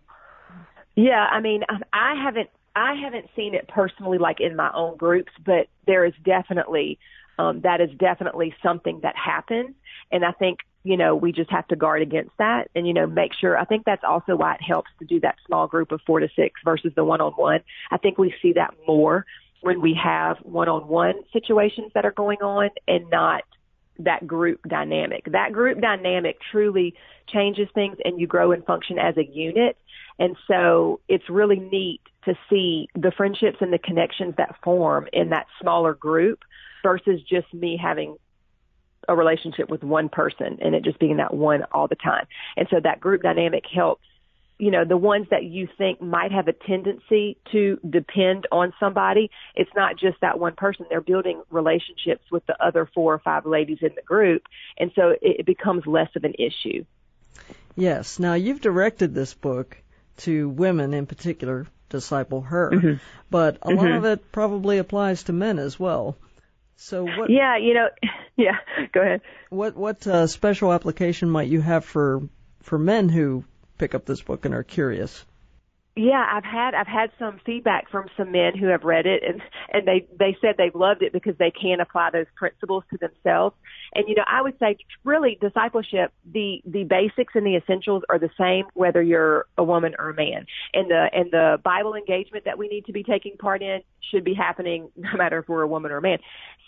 Yeah, 0.96 1.26
I 1.32 1.40
mean, 1.42 1.62
I 1.94 2.16
haven't 2.22 2.50
I 2.76 2.96
haven't 2.96 3.28
seen 3.36 3.54
it 3.54 3.68
personally 3.68 4.18
like 4.18 4.40
in 4.40 4.56
my 4.56 4.72
own 4.74 4.98
groups, 4.98 5.32
but 5.46 5.68
there 5.86 6.04
is 6.06 6.14
definitely 6.24 7.00
um 7.38 7.62
that 7.62 7.82
is 7.82 7.90
definitely 7.98 8.54
something 8.64 9.02
that 9.04 9.16
happens 9.16 9.76
and 10.12 10.26
I 10.26 10.32
think 10.32 10.60
you 10.84 10.98
know, 10.98 11.16
we 11.16 11.32
just 11.32 11.52
have 11.52 11.68
to 11.68 11.76
guard 11.76 12.02
against 12.02 12.32
that 12.38 12.70
and, 12.76 12.88
you 12.88 12.94
know, 12.94 13.06
make 13.06 13.34
sure. 13.40 13.58
I 13.58 13.66
think 13.66 13.86
that's 13.86 14.04
also 14.04 14.36
why 14.36 14.56
it 14.56 14.62
helps 14.62 14.90
to 15.00 15.06
do 15.06 15.20
that 15.22 15.36
small 15.46 15.68
group 15.68 15.92
of 15.92 16.02
four 16.06 16.20
to 16.20 16.28
six 16.36 16.60
versus 16.66 16.92
the 16.96 17.04
one 17.04 17.22
on 17.22 17.34
one. 17.34 17.60
I 17.92 17.98
think 17.98 18.18
we 18.18 18.34
see 18.42 18.54
that 18.54 18.74
more 18.88 19.26
when 19.62 19.80
we 19.80 19.98
have 20.02 20.38
one 20.44 20.68
on 20.68 20.88
one 20.88 21.14
situations 21.32 21.92
that 21.94 22.06
are 22.06 22.12
going 22.12 22.40
on 22.42 22.70
and 22.88 23.10
not 23.10 23.44
that 24.00 24.26
group 24.26 24.62
dynamic. 24.68 25.26
That 25.32 25.54
group 25.54 25.80
dynamic 25.80 26.38
truly 26.52 26.96
changes 27.28 27.68
things 27.76 27.98
and 28.04 28.20
you 28.20 28.26
grow 28.26 28.52
and 28.52 28.66
function 28.66 28.98
as 28.98 29.16
a 29.18 29.24
unit. 29.24 29.78
And 30.18 30.36
so 30.48 31.00
it's 31.08 31.30
really 31.30 31.60
neat 31.60 32.02
to 32.26 32.34
see 32.50 32.88
the 32.96 33.12
friendships 33.16 33.58
and 33.62 33.72
the 33.72 33.78
connections 33.78 34.36
that 34.38 34.56
form 34.64 35.08
in 35.14 35.30
that 35.30 35.46
smaller 35.60 35.94
group 35.94 36.40
versus 36.84 37.22
just 37.30 37.54
me 37.54 37.80
having 37.82 38.18
a 39.08 39.16
relationship 39.16 39.70
with 39.70 39.84
one 39.84 40.10
person 40.10 40.60
and 40.62 40.76
it 40.76 40.84
just 40.84 41.00
being 41.00 41.18
that 41.18 41.34
one 41.34 41.64
all 41.72 41.88
the 41.88 41.96
time. 41.96 42.26
And 42.56 42.68
so 42.70 42.80
that 42.84 43.00
group 43.00 43.24
dynamic 43.24 43.64
helps 43.74 44.04
you 44.62 44.70
know, 44.70 44.86
the 44.86 44.96
ones 44.96 45.26
that 45.32 45.44
you 45.44 45.68
think 45.76 46.00
might 46.04 46.32
have 46.32 46.48
a 46.48 46.54
tendency 46.54 47.36
to 47.52 47.80
depend 47.90 48.46
on 48.52 48.72
somebody, 48.80 49.32
it's 49.56 49.72
not 49.76 49.98
just 49.98 50.22
that 50.22 50.40
one 50.40 50.54
person. 50.54 50.86
They're 50.88 51.02
building 51.02 51.42
relationships 51.50 52.24
with 52.32 52.46
the 52.46 52.64
other 52.64 52.88
four 52.94 53.12
or 53.12 53.18
five 53.18 53.48
ladies 53.48 53.80
in 53.82 53.90
the 53.96 54.04
group. 54.04 54.44
And 54.78 54.92
so 54.94 55.16
it, 55.20 55.48
becomes 55.48 55.88
less 55.88 56.10
of 56.16 56.26
an 56.26 56.36
issue. 56.38 56.86
Yes. 57.76 58.20
Now 58.20 58.36
you've 58.36 58.62
directed 58.62 59.16
this 59.16 59.34
book 59.34 59.82
to 60.18 60.48
women 60.50 60.94
in 60.94 61.08
particular, 61.08 61.66
disciple 61.90 62.42
her, 62.42 62.70
mm-hmm. 62.70 62.94
but 63.32 63.58
a 63.64 63.70
mm-hmm. 63.70 63.78
lot 63.78 63.92
of 63.92 64.06
it 64.06 64.32
probably 64.32 64.78
applies 64.78 65.24
to 65.24 65.34
men 65.34 65.58
as 65.58 65.80
well. 65.80 66.18
So 66.76 67.06
what? 67.06 67.30
Yeah, 67.30 67.58
you 67.58 67.74
know, 67.74 67.90
yeah. 68.38 68.58
Go 68.94 69.02
ahead. 69.02 69.22
What 69.50 69.76
what 69.76 70.06
uh, 70.08 70.28
special 70.28 70.74
application 70.74 71.30
might 71.30 71.48
you 71.50 71.62
have 71.62 71.86
for 71.86 72.22
for 72.62 72.78
men 72.78 73.10
who 73.10 73.44
pick 73.78 73.96
up 73.96 74.06
this 74.06 74.22
book 74.22 74.46
and 74.46 74.54
are 74.54 74.64
curious? 74.64 75.26
Yeah, 75.96 76.26
I've 76.32 76.46
had 76.46 76.74
I've 76.74 76.88
had 76.88 77.12
some 77.20 77.40
feedback 77.46 77.90
from 77.90 78.08
some 78.16 78.32
men 78.32 78.58
who 78.58 78.68
have 78.68 78.84
read 78.84 79.06
it 79.06 79.24
and 79.28 79.42
and 79.72 79.88
they 79.88 80.06
they 80.20 80.38
said 80.42 80.56
they've 80.58 80.76
loved 80.76 81.02
it 81.02 81.14
because 81.14 81.36
they 81.38 81.52
can 81.52 81.80
apply 81.80 82.10
those 82.12 82.26
principles 82.36 82.84
to 82.92 82.98
themselves. 82.98 83.56
And 83.94 84.08
you 84.08 84.16
know, 84.16 84.24
I 84.28 84.42
would 84.42 84.58
say 84.60 84.78
really 85.04 85.38
discipleship, 85.42 86.12
the 86.32 86.62
the 86.66 86.84
basics 86.84 87.34
and 87.36 87.46
the 87.46 87.56
essentials 87.56 88.04
are 88.10 88.20
the 88.20 88.30
same 88.38 88.66
whether 88.74 89.02
you're 89.02 89.46
a 89.58 89.64
woman 89.64 89.96
or 89.98 90.10
a 90.10 90.14
man. 90.14 90.46
And 90.74 90.90
the 90.90 91.10
and 91.14 91.32
the 91.32 91.60
Bible 91.64 91.96
engagement 91.96 92.46
that 92.46 92.58
we 92.58 92.68
need 92.68 92.86
to 92.86 92.94
be 92.94 93.04
taking 93.04 93.38
part 93.38 93.62
in 93.62 93.82
should 94.12 94.24
be 94.24 94.34
happening 94.34 94.90
no 94.96 95.12
matter 95.18 95.40
if 95.40 95.50
we're 95.50 95.62
a 95.62 95.68
woman 95.68 95.92
or 95.92 95.98
a 95.98 96.02
man. 96.02 96.20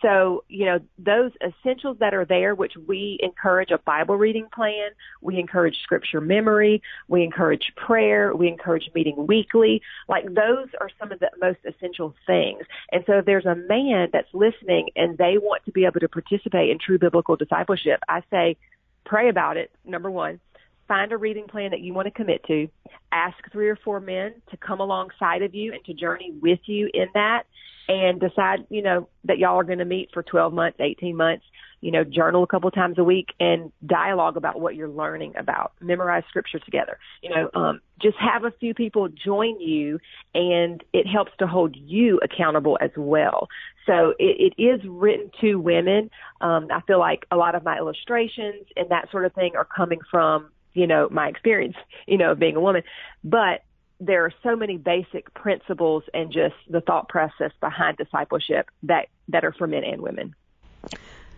So, 0.01 0.43
you 0.49 0.65
know, 0.65 0.79
those 0.97 1.31
essentials 1.41 1.97
that 1.99 2.13
are 2.13 2.25
there, 2.25 2.55
which 2.55 2.73
we 2.87 3.17
encourage 3.23 3.71
a 3.71 3.77
Bible 3.77 4.17
reading 4.17 4.47
plan, 4.53 4.89
we 5.21 5.39
encourage 5.39 5.77
scripture 5.81 6.19
memory, 6.19 6.81
we 7.07 7.23
encourage 7.23 7.71
prayer, 7.77 8.35
we 8.35 8.49
encourage 8.49 8.89
meeting 8.93 9.27
weekly. 9.27 9.81
Like 10.09 10.25
those 10.25 10.67
are 10.81 10.89
some 10.99 11.13
of 11.13 11.19
the 11.19 11.31
most 11.39 11.59
essential 11.65 12.13
things. 12.27 12.63
And 12.93 13.03
so 13.07 13.17
if 13.17 13.25
there's 13.25 13.45
a 13.45 13.55
man 13.55 14.09
that's 14.13 14.27
listening 14.33 14.89
and 14.95 15.17
they 15.17 15.37
want 15.37 15.65
to 15.65 15.71
be 15.71 15.85
able 15.85 15.99
to 15.99 16.07
participate 16.07 16.69
in 16.69 16.77
true 16.77 16.99
biblical 16.99 17.35
discipleship, 17.35 17.99
I 18.07 18.21
say 18.29 18.57
pray 19.03 19.29
about 19.29 19.57
it, 19.57 19.71
number 19.83 20.09
one 20.09 20.39
find 20.87 21.11
a 21.11 21.17
reading 21.17 21.47
plan 21.47 21.71
that 21.71 21.79
you 21.79 21.93
want 21.93 22.05
to 22.05 22.11
commit 22.11 22.43
to. 22.45 22.67
Ask 23.11 23.37
three 23.51 23.69
or 23.69 23.77
four 23.77 23.99
men 23.99 24.33
to 24.51 24.57
come 24.57 24.79
alongside 24.79 25.41
of 25.41 25.55
you 25.55 25.73
and 25.73 25.83
to 25.85 25.93
journey 25.93 26.33
with 26.41 26.59
you 26.65 26.89
in 26.93 27.07
that 27.13 27.43
and 27.87 28.19
decide, 28.19 28.65
you 28.69 28.81
know, 28.81 29.07
that 29.25 29.37
y'all 29.37 29.59
are 29.59 29.63
going 29.63 29.79
to 29.79 29.85
meet 29.85 30.09
for 30.13 30.23
12 30.23 30.53
months, 30.53 30.77
18 30.79 31.15
months, 31.15 31.43
you 31.81 31.91
know, 31.91 32.05
journal 32.05 32.43
a 32.43 32.47
couple 32.47 32.71
times 32.71 32.97
a 32.97 33.03
week 33.03 33.33
and 33.41 33.71
dialogue 33.85 34.37
about 34.37 34.59
what 34.59 34.73
you're 34.73 34.89
learning 34.89 35.33
about, 35.37 35.73
memorize 35.81 36.23
scripture 36.29 36.59
together, 36.59 36.97
you 37.21 37.29
know, 37.29 37.49
um, 37.53 37.81
just 38.01 38.15
have 38.17 38.45
a 38.45 38.51
few 38.51 38.73
people 38.73 39.09
join 39.09 39.59
you 39.59 39.99
and 40.33 40.81
it 40.93 41.05
helps 41.05 41.33
to 41.39 41.47
hold 41.47 41.75
you 41.75 42.21
accountable 42.23 42.77
as 42.79 42.91
well. 42.95 43.49
So 43.85 44.13
it, 44.17 44.53
it 44.57 44.61
is 44.61 44.79
written 44.87 45.29
to 45.41 45.55
women. 45.55 46.09
Um, 46.39 46.67
I 46.71 46.79
feel 46.87 46.99
like 46.99 47.25
a 47.31 47.35
lot 47.35 47.53
of 47.53 47.65
my 47.65 47.77
illustrations 47.77 48.65
and 48.77 48.89
that 48.89 49.11
sort 49.11 49.25
of 49.25 49.33
thing 49.33 49.57
are 49.57 49.65
coming 49.65 49.99
from, 50.09 50.51
you 50.73 50.87
know, 50.87 51.09
my 51.11 51.27
experience, 51.27 51.75
you 52.07 52.17
know, 52.17 52.31
of 52.31 52.39
being 52.39 52.55
a 52.55 52.61
woman, 52.61 52.83
but 53.25 53.63
there 53.99 54.25
are 54.25 54.33
so 54.43 54.55
many 54.55 54.77
basic 54.77 55.33
principles 55.33 56.03
and 56.13 56.31
just 56.31 56.55
the 56.69 56.81
thought 56.81 57.07
process 57.09 57.51
behind 57.59 57.97
discipleship 57.97 58.69
that 58.83 59.07
that 59.29 59.45
are 59.45 59.53
for 59.53 59.67
men 59.67 59.83
and 59.83 60.01
women. 60.01 60.35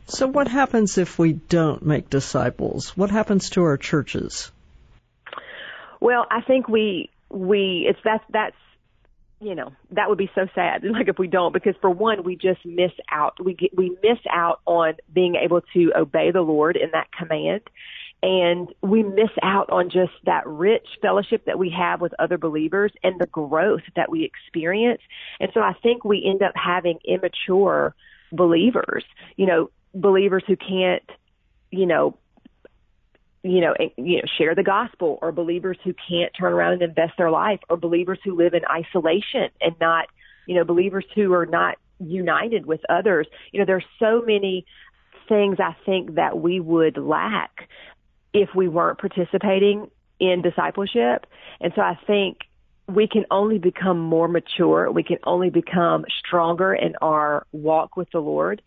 So 0.07 0.27
what 0.27 0.47
happens 0.47 0.97
if 0.97 1.17
we 1.17 1.33
don't 1.33 1.83
make 1.85 2.09
disciples? 2.09 2.95
What 2.95 3.09
happens 3.09 3.49
to 3.51 3.63
our 3.63 3.77
churches? 3.77 4.51
Well, 5.99 6.25
I 6.29 6.41
think 6.41 6.67
we 6.67 7.09
we 7.29 7.87
it's 7.89 7.99
that 8.03 8.21
that's 8.29 8.55
you 9.41 9.55
know 9.55 9.73
that 9.91 10.09
would 10.09 10.17
be 10.17 10.29
so 10.33 10.47
sad 10.55 10.83
like 10.91 11.07
if 11.07 11.19
we 11.19 11.27
don't 11.27 11.53
because 11.53 11.75
for 11.81 11.89
one 11.89 12.23
we 12.23 12.35
just 12.35 12.65
miss 12.65 12.91
out 13.11 13.43
we 13.43 13.53
get 13.53 13.75
we 13.75 13.89
miss 14.01 14.19
out 14.29 14.61
on 14.65 14.93
being 15.13 15.35
able 15.35 15.61
to 15.73 15.91
obey 15.95 16.31
the 16.31 16.41
lord 16.41 16.77
in 16.77 16.89
that 16.93 17.07
command 17.11 17.61
and 18.23 18.73
we 18.81 19.03
miss 19.03 19.29
out 19.43 19.69
on 19.69 19.89
just 19.89 20.13
that 20.25 20.47
rich 20.47 20.87
fellowship 21.01 21.45
that 21.45 21.59
we 21.59 21.69
have 21.69 22.01
with 22.01 22.13
other 22.17 22.37
believers 22.37 22.91
and 23.03 23.19
the 23.19 23.27
growth 23.27 23.83
that 23.95 24.09
we 24.09 24.23
experience. 24.23 25.01
And 25.39 25.51
so 25.53 25.59
I 25.59 25.73
think 25.83 26.03
we 26.03 26.25
end 26.25 26.41
up 26.41 26.53
having 26.55 26.97
immature 27.05 27.93
believers, 28.31 29.03
you 29.35 29.45
know, 29.45 29.69
believers 29.93 30.43
who 30.47 30.55
can't, 30.55 31.03
you 31.71 31.85
know, 31.85 32.17
you 33.43 33.61
know, 33.61 33.75
you 33.95 34.17
know, 34.17 34.23
share 34.39 34.55
the 34.55 34.63
gospel 34.63 35.19
or 35.21 35.31
believers 35.31 35.77
who 35.83 35.93
can't 35.93 36.31
turn 36.37 36.51
around 36.51 36.73
and 36.73 36.81
invest 36.81 37.13
their 37.17 37.29
life 37.29 37.59
or 37.69 37.77
believers 37.77 38.17
who 38.23 38.35
live 38.35 38.55
in 38.55 38.61
isolation 38.65 39.49
and 39.61 39.75
not, 39.79 40.07
you 40.47 40.55
know, 40.55 40.63
believers 40.63 41.05
who 41.13 41.31
are 41.33 41.45
not 41.45 41.77
united 41.99 42.65
with 42.65 42.81
others. 42.89 43.27
You 43.51 43.59
know, 43.59 43.65
there's 43.67 43.85
so 43.99 44.23
many 44.25 44.65
things 45.29 45.57
I 45.59 45.75
think 45.85 46.15
that 46.15 46.39
we 46.39 46.59
would 46.59 46.97
lack 46.97 47.69
if 48.35 48.49
we 48.53 48.67
weren't 48.67 48.99
participating 48.99 49.89
in 50.19 50.41
discipleship. 50.41 51.25
And 51.61 51.71
so 51.73 51.81
I 51.81 51.97
think 52.05 52.39
we 52.87 53.07
can 53.07 53.25
only 53.31 53.57
become 53.57 53.97
more 53.97 54.27
mature. 54.27 54.91
We 54.91 55.03
can 55.03 55.17
only 55.23 55.49
become 55.49 56.05
stronger 56.19 56.73
in 56.73 56.95
our 57.01 57.47
walk 57.53 57.95
with 57.95 58.09
the 58.11 58.19
Lord 58.19 58.61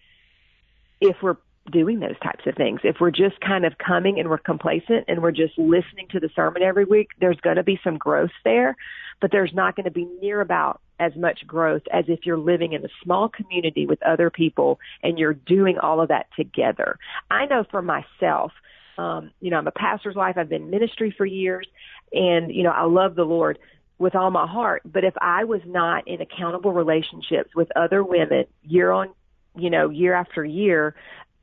if 1.00 1.16
we're 1.22 1.36
doing 1.70 2.00
those 2.00 2.18
types 2.22 2.46
of 2.46 2.54
things. 2.54 2.80
If 2.82 2.96
we're 2.98 3.10
just 3.10 3.38
kind 3.40 3.66
of 3.66 3.74
coming 3.76 4.18
and 4.18 4.30
we're 4.30 4.38
complacent 4.38 5.04
and 5.06 5.22
we're 5.22 5.32
just 5.32 5.58
listening 5.58 6.08
to 6.12 6.18
the 6.18 6.30
sermon 6.34 6.62
every 6.62 6.86
week, 6.86 7.08
there's 7.20 7.38
going 7.40 7.56
to 7.56 7.62
be 7.62 7.78
some 7.84 7.98
growth 7.98 8.30
there, 8.44 8.74
but 9.20 9.30
there's 9.30 9.52
not 9.52 9.76
going 9.76 9.84
to 9.84 9.90
be 9.90 10.08
near 10.22 10.40
about 10.40 10.80
as 10.98 11.14
much 11.14 11.46
growth 11.46 11.82
as 11.92 12.06
if 12.08 12.20
you're 12.24 12.38
living 12.38 12.72
in 12.72 12.82
a 12.86 12.88
small 13.04 13.28
community 13.28 13.86
with 13.86 14.02
other 14.02 14.30
people 14.30 14.80
and 15.02 15.18
you're 15.18 15.34
doing 15.34 15.78
all 15.78 16.00
of 16.00 16.08
that 16.08 16.26
together. 16.36 16.98
I 17.30 17.44
know 17.44 17.64
for 17.70 17.82
myself, 17.82 18.52
um, 18.98 19.30
you 19.40 19.50
know, 19.50 19.56
I'm 19.56 19.66
a 19.66 19.72
pastor's 19.72 20.16
wife. 20.16 20.36
I've 20.36 20.48
been 20.48 20.62
in 20.62 20.70
ministry 20.70 21.14
for 21.16 21.24
years 21.24 21.66
and, 22.12 22.52
you 22.52 22.64
know, 22.64 22.70
I 22.70 22.84
love 22.84 23.14
the 23.14 23.24
Lord 23.24 23.58
with 23.98 24.14
all 24.14 24.30
my 24.30 24.46
heart. 24.46 24.82
But 24.84 25.04
if 25.04 25.14
I 25.20 25.44
was 25.44 25.60
not 25.64 26.06
in 26.08 26.20
accountable 26.20 26.72
relationships 26.72 27.50
with 27.54 27.68
other 27.76 28.02
women 28.02 28.46
year 28.64 28.90
on, 28.90 29.10
you 29.56 29.70
know, 29.70 29.88
year 29.88 30.14
after 30.14 30.44
year, 30.44 30.94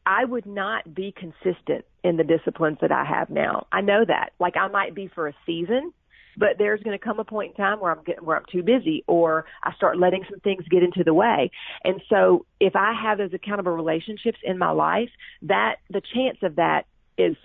I 0.05 0.25
would 0.25 0.45
not 0.45 0.93
be 0.93 1.13
consistent 1.13 1.85
in 2.03 2.17
the 2.17 2.23
disciplines 2.23 2.77
that 2.81 2.91
I 2.91 3.05
have 3.05 3.29
now. 3.29 3.67
I 3.71 3.81
know 3.81 4.03
that. 4.05 4.33
Like 4.39 4.55
I 4.57 4.67
might 4.67 4.93
be 4.93 5.07
for 5.07 5.27
a 5.27 5.33
season, 5.45 5.93
but 6.37 6.57
there's 6.57 6.83
going 6.83 6.97
to 6.97 7.03
come 7.03 7.19
a 7.19 7.23
point 7.23 7.51
in 7.51 7.57
time 7.57 7.79
where 7.79 7.91
I'm 7.91 8.03
getting 8.03 8.25
where 8.25 8.37
I'm 8.37 8.45
too 8.51 8.61
busy 8.63 9.03
or 9.07 9.45
I 9.63 9.73
start 9.73 9.97
letting 9.97 10.25
some 10.29 10.41
things 10.41 10.65
get 10.69 10.83
into 10.83 11.03
the 11.03 11.13
way. 11.13 11.51
And 11.83 12.01
so 12.09 12.45
if 12.59 12.75
I 12.75 12.93
have 12.93 13.17
those 13.17 13.33
accountable 13.33 13.71
relationships 13.71 14.39
in 14.43 14.57
my 14.57 14.71
life, 14.71 15.09
that 15.43 15.77
the 15.89 16.01
chance 16.13 16.37
of 16.43 16.57
that 16.57 16.85
is 17.17 17.35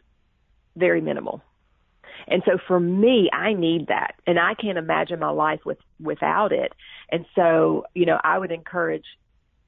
very 0.76 1.00
minimal. 1.00 1.42
And 2.28 2.42
so 2.44 2.59
for 2.66 2.78
me, 2.78 3.30
I 3.33 3.54
need 3.54 3.88
that 3.88 4.14
and 4.26 4.38
I 4.38 4.54
can't 4.54 4.78
imagine 4.78 5.18
my 5.18 5.30
life 5.30 5.61
with, 5.64 5.78
without 6.00 6.52
it. 6.52 6.72
And 7.11 7.24
so, 7.35 7.85
you 7.94 8.06
know, 8.06 8.20
I 8.22 8.38
would 8.38 8.52
encourage, 8.52 9.04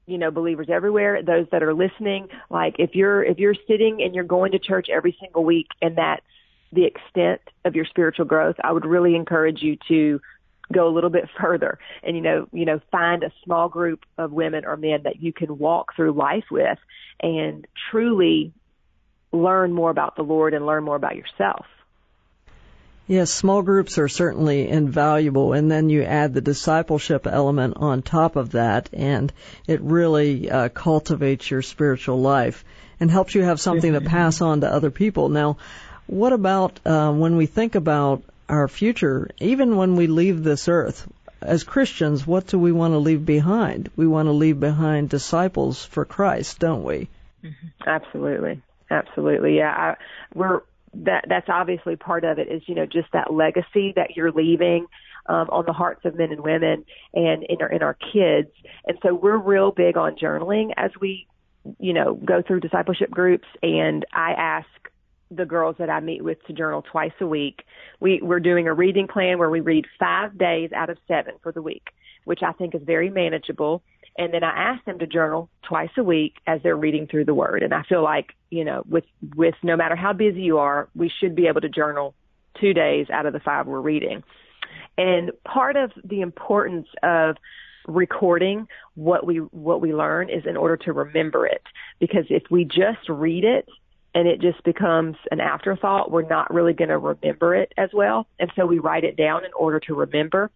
you 0.07 0.19
know, 0.19 0.31
believers 0.31 0.69
everywhere, 0.71 1.23
those 1.23 1.47
that 1.51 1.63
are 1.63 1.75
listening, 1.75 2.29
like 2.51 2.77
if 2.79 2.95
you're, 2.95 3.23
if 3.23 3.39
you're 3.39 3.57
sitting 3.67 4.03
and 4.03 4.15
you're 4.15 4.25
going 4.25 4.53
to 4.53 4.59
church 4.59 4.89
every 4.93 5.17
single 5.21 5.45
week 5.45 5.69
and 5.81 5.97
that's 5.97 6.23
the 6.73 6.85
extent 6.85 7.41
of 7.65 7.75
your 7.75 7.85
spiritual 7.85 8.25
growth, 8.25 8.57
I 8.63 8.73
would 8.73 8.85
really 8.85 9.15
encourage 9.15 9.63
you 9.63 9.77
to 9.89 10.21
go 10.73 10.89
a 10.89 10.95
little 10.95 11.11
bit 11.11 11.29
further 11.41 11.79
and 12.03 12.17
you 12.17 12.23
know 12.23 12.49
you 12.51 12.65
know 12.65 12.81
find 12.91 13.23
a 13.23 13.33
small 13.45 13.69
group 13.69 14.05
of 14.17 14.33
women 14.33 14.65
or 14.65 14.77
men 14.77 15.03
that 15.03 15.21
you 15.21 15.31
can 15.31 15.59
walk 15.59 15.95
through 15.95 16.13
life 16.13 16.45
with 16.51 16.79
and 17.21 17.67
truly 17.91 18.55
learn 19.33 19.73
more 19.73 19.91
about 19.91 20.17
the 20.17 20.23
Lord 20.23 20.55
and 20.55 20.67
learn 20.67 20.85
more 20.85 20.97
about 20.97 21.17
yourself. 21.17 21.67
Yes, 23.09 23.31
small 23.33 23.63
groups 23.63 23.99
are 23.99 24.09
certainly 24.09 24.69
invaluable, 24.69 25.55
and 25.55 25.71
then 25.71 25.91
you 25.91 26.03
add 26.03 26.33
the 26.33 26.41
discipleship 26.41 27.27
element 27.27 27.77
on 27.77 28.01
top 28.01 28.37
of 28.37 28.53
that, 28.53 28.89
and 28.93 29.33
it 29.67 29.81
really 29.81 30.49
uh, 30.51 30.69
cultivates 30.69 31.51
your 31.51 31.63
spiritual 31.63 32.21
life 32.21 32.65
and 33.01 33.11
helps 33.11 33.35
you 33.35 33.43
have 33.43 33.61
something 33.61 33.95
to 33.95 34.01
pass 34.01 34.41
on 34.41 34.61
to 34.61 34.73
other 34.73 34.91
people. 34.93 35.29
Now, 35.29 35.57
what 36.07 36.33
about 36.33 36.79
uh, 36.87 37.13
when 37.13 37.37
we 37.37 37.47
think 37.47 37.75
about 37.75 38.23
our 38.49 38.69
future, 38.69 39.29
even 39.41 39.77
when 39.77 39.97
we 39.97 40.07
leave 40.07 40.45
this 40.45 40.69
earth? 40.69 41.11
As 41.41 41.65
Christians, 41.65 42.25
what 42.25 42.47
do 42.47 42.59
we 42.59 42.71
want 42.71 42.95
to 42.95 42.99
leave 42.99 43.27
behind? 43.27 43.91
We 43.97 44.07
want 44.07 44.29
to 44.29 44.33
leave 44.33 44.61
behind 44.61 45.09
disciples 45.09 45.85
for 45.85 46.05
Christ, 46.05 46.61
don't 46.61 46.85
we? 46.85 47.09
Absolutely. 47.85 48.63
Absolutely. 48.93 49.57
Yeah. 49.57 49.71
I, 49.71 49.97
we're, 50.35 50.61
that, 50.95 51.25
that's 51.29 51.49
obviously 51.49 51.97
part 51.97 52.25
of 52.25 52.39
it 52.39 52.49
is, 52.49 52.63
you 52.67 52.75
know, 52.75 52.87
just 52.87 53.11
that 53.13 53.33
legacy 53.33 53.93
that 53.97 54.17
you're 54.17 54.33
leaving, 54.33 54.87
um, 55.27 55.49
on 55.51 55.65
the 55.67 55.73
hearts 55.73 56.05
of 56.05 56.17
men 56.17 56.33
and 56.33 56.41
women 56.41 56.85
and 57.15 57.45
in 57.45 57.57
our, 57.61 57.73
in 57.73 57.83
our 57.83 57.95
kids. 57.95 58.51
And 58.87 58.99
so 59.03 59.15
we're 59.15 59.39
real 59.39 59.71
big 59.71 59.97
on 59.97 60.17
journaling 60.17 60.71
as 60.77 60.91
we 61.01 61.27
you 61.79 61.93
know, 61.93 62.15
go 62.15 62.43
through 62.43 62.61
discipleship 62.61 63.11
groups 63.11 63.47
and 63.63 64.05
I 64.13 64.33
ask 64.33 64.67
the 65.31 65.47
girls 65.47 65.77
that 65.79 65.89
I 65.89 66.01
meet 66.01 66.23
with 66.23 66.45
to 66.47 66.53
journal 66.53 66.83
twice 66.83 67.13
a 67.21 67.27
week. 67.27 67.63
We, 68.01 68.21
we're 68.21 68.41
doing 68.41 68.67
a 68.67 68.75
reading 68.75 69.07
plan 69.09 69.39
where 69.39 69.49
we 69.49 69.61
read 69.61 69.87
five 69.99 70.37
days 70.37 70.73
out 70.73 70.91
of 70.91 70.99
seven 71.09 71.35
for 71.43 71.53
the 71.53 71.63
week, 71.63 71.89
which 72.25 72.41
I 72.43 72.53
think 72.53 72.75
is 72.75 72.83
very 72.85 73.11
manageable. 73.11 73.83
And 74.19 74.35
then 74.35 74.45
I 74.45 74.51
ask 74.51 74.85
them 74.85 74.99
to 74.99 75.07
journal 75.07 75.49
twice 75.63 75.91
a 75.97 76.03
week 76.03 76.35
as 76.47 76.61
they're 76.63 76.77
reading 76.77 77.07
through 77.07 77.25
the 77.25 77.35
word. 77.35 77.63
And 77.63 77.73
I 77.73 77.83
feel 77.83 78.03
like, 78.03 78.35
you 78.51 78.65
know, 78.65 78.83
with, 78.89 79.05
with 79.35 79.55
no 79.63 79.77
matter 79.77 79.97
how 79.97 80.13
busy 80.13 80.43
you 80.43 80.59
are, 80.59 80.89
we 80.95 81.11
should 81.21 81.35
be 81.35 81.47
able 81.47 81.63
to 81.63 81.69
journal 81.69 82.15
two 82.61 82.75
days 82.75 83.07
out 83.11 83.27
of 83.27 83.33
the 83.33 83.41
five 83.41 83.67
we're 83.67 83.81
reading. 83.81 84.23
And 84.99 85.33
part 85.45 85.77
of 85.77 85.93
the 86.05 86.21
importance 86.21 86.87
of 87.03 87.37
recording 87.87 88.69
what 88.95 89.27
we 89.27 89.39
what 89.39 89.81
we 89.81 89.93
learn 89.93 90.31
is 90.31 90.45
in 90.47 90.57
order 90.57 90.77
to 90.77 90.93
remember 90.93 91.47
it 91.47 91.63
because 91.99 92.25
if 92.31 92.45
we 92.51 92.65
just 92.65 93.09
read 93.09 93.45
it 93.45 93.69
and 94.15 94.29
it 94.29 94.41
just 94.41 94.63
becomes 94.63 95.17
an 95.33 95.41
afterthought 95.41 96.11
we're 96.11 96.29
not 96.29 96.53
really 96.55 96.73
going 96.73 96.91
to 96.91 96.99
remember 96.99 97.57
it 97.57 97.73
as 97.77 97.91
well 97.93 98.29
and 98.39 98.53
so 98.55 98.67
we 98.67 98.79
write 98.79 99.03
it 99.03 99.17
down 99.17 99.45
in 99.45 99.51
order 99.55 99.81
to 99.81 99.95
remember 99.95 100.49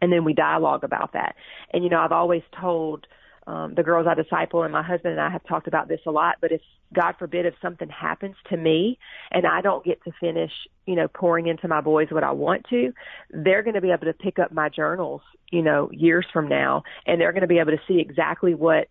and 0.00 0.12
then 0.12 0.24
we 0.24 0.32
dialogue 0.32 0.84
about 0.84 1.12
that 1.12 1.34
and 1.72 1.84
you 1.84 1.90
know 1.90 1.98
I've 1.98 2.12
always 2.12 2.42
told 2.60 3.06
um, 3.48 3.72
the 3.74 3.82
girls 3.82 4.06
I 4.06 4.14
disciple 4.14 4.62
and 4.62 4.72
my 4.72 4.82
husband 4.82 5.12
and 5.12 5.20
I 5.22 5.30
have 5.30 5.42
talked 5.44 5.68
about 5.68 5.88
this 5.88 6.00
a 6.06 6.10
lot, 6.10 6.36
but 6.42 6.52
if 6.52 6.60
God 6.94 7.14
forbid 7.18 7.46
if 7.46 7.54
something 7.62 7.88
happens 7.88 8.36
to 8.50 8.58
me 8.58 8.98
and 9.30 9.46
I 9.46 9.62
don't 9.62 9.82
get 9.82 10.04
to 10.04 10.12
finish, 10.20 10.52
you 10.84 10.94
know, 10.94 11.08
pouring 11.08 11.46
into 11.46 11.66
my 11.66 11.80
boys 11.80 12.08
what 12.10 12.24
I 12.24 12.32
want 12.32 12.66
to, 12.68 12.92
they're 13.30 13.62
going 13.62 13.74
to 13.74 13.80
be 13.80 13.90
able 13.90 14.04
to 14.04 14.12
pick 14.12 14.38
up 14.38 14.52
my 14.52 14.68
journals, 14.68 15.22
you 15.50 15.62
know, 15.62 15.88
years 15.90 16.26
from 16.30 16.48
now 16.48 16.82
and 17.06 17.18
they're 17.18 17.32
going 17.32 17.40
to 17.40 17.48
be 17.48 17.58
able 17.58 17.72
to 17.72 17.80
see 17.88 18.00
exactly 18.00 18.54
what 18.54 18.88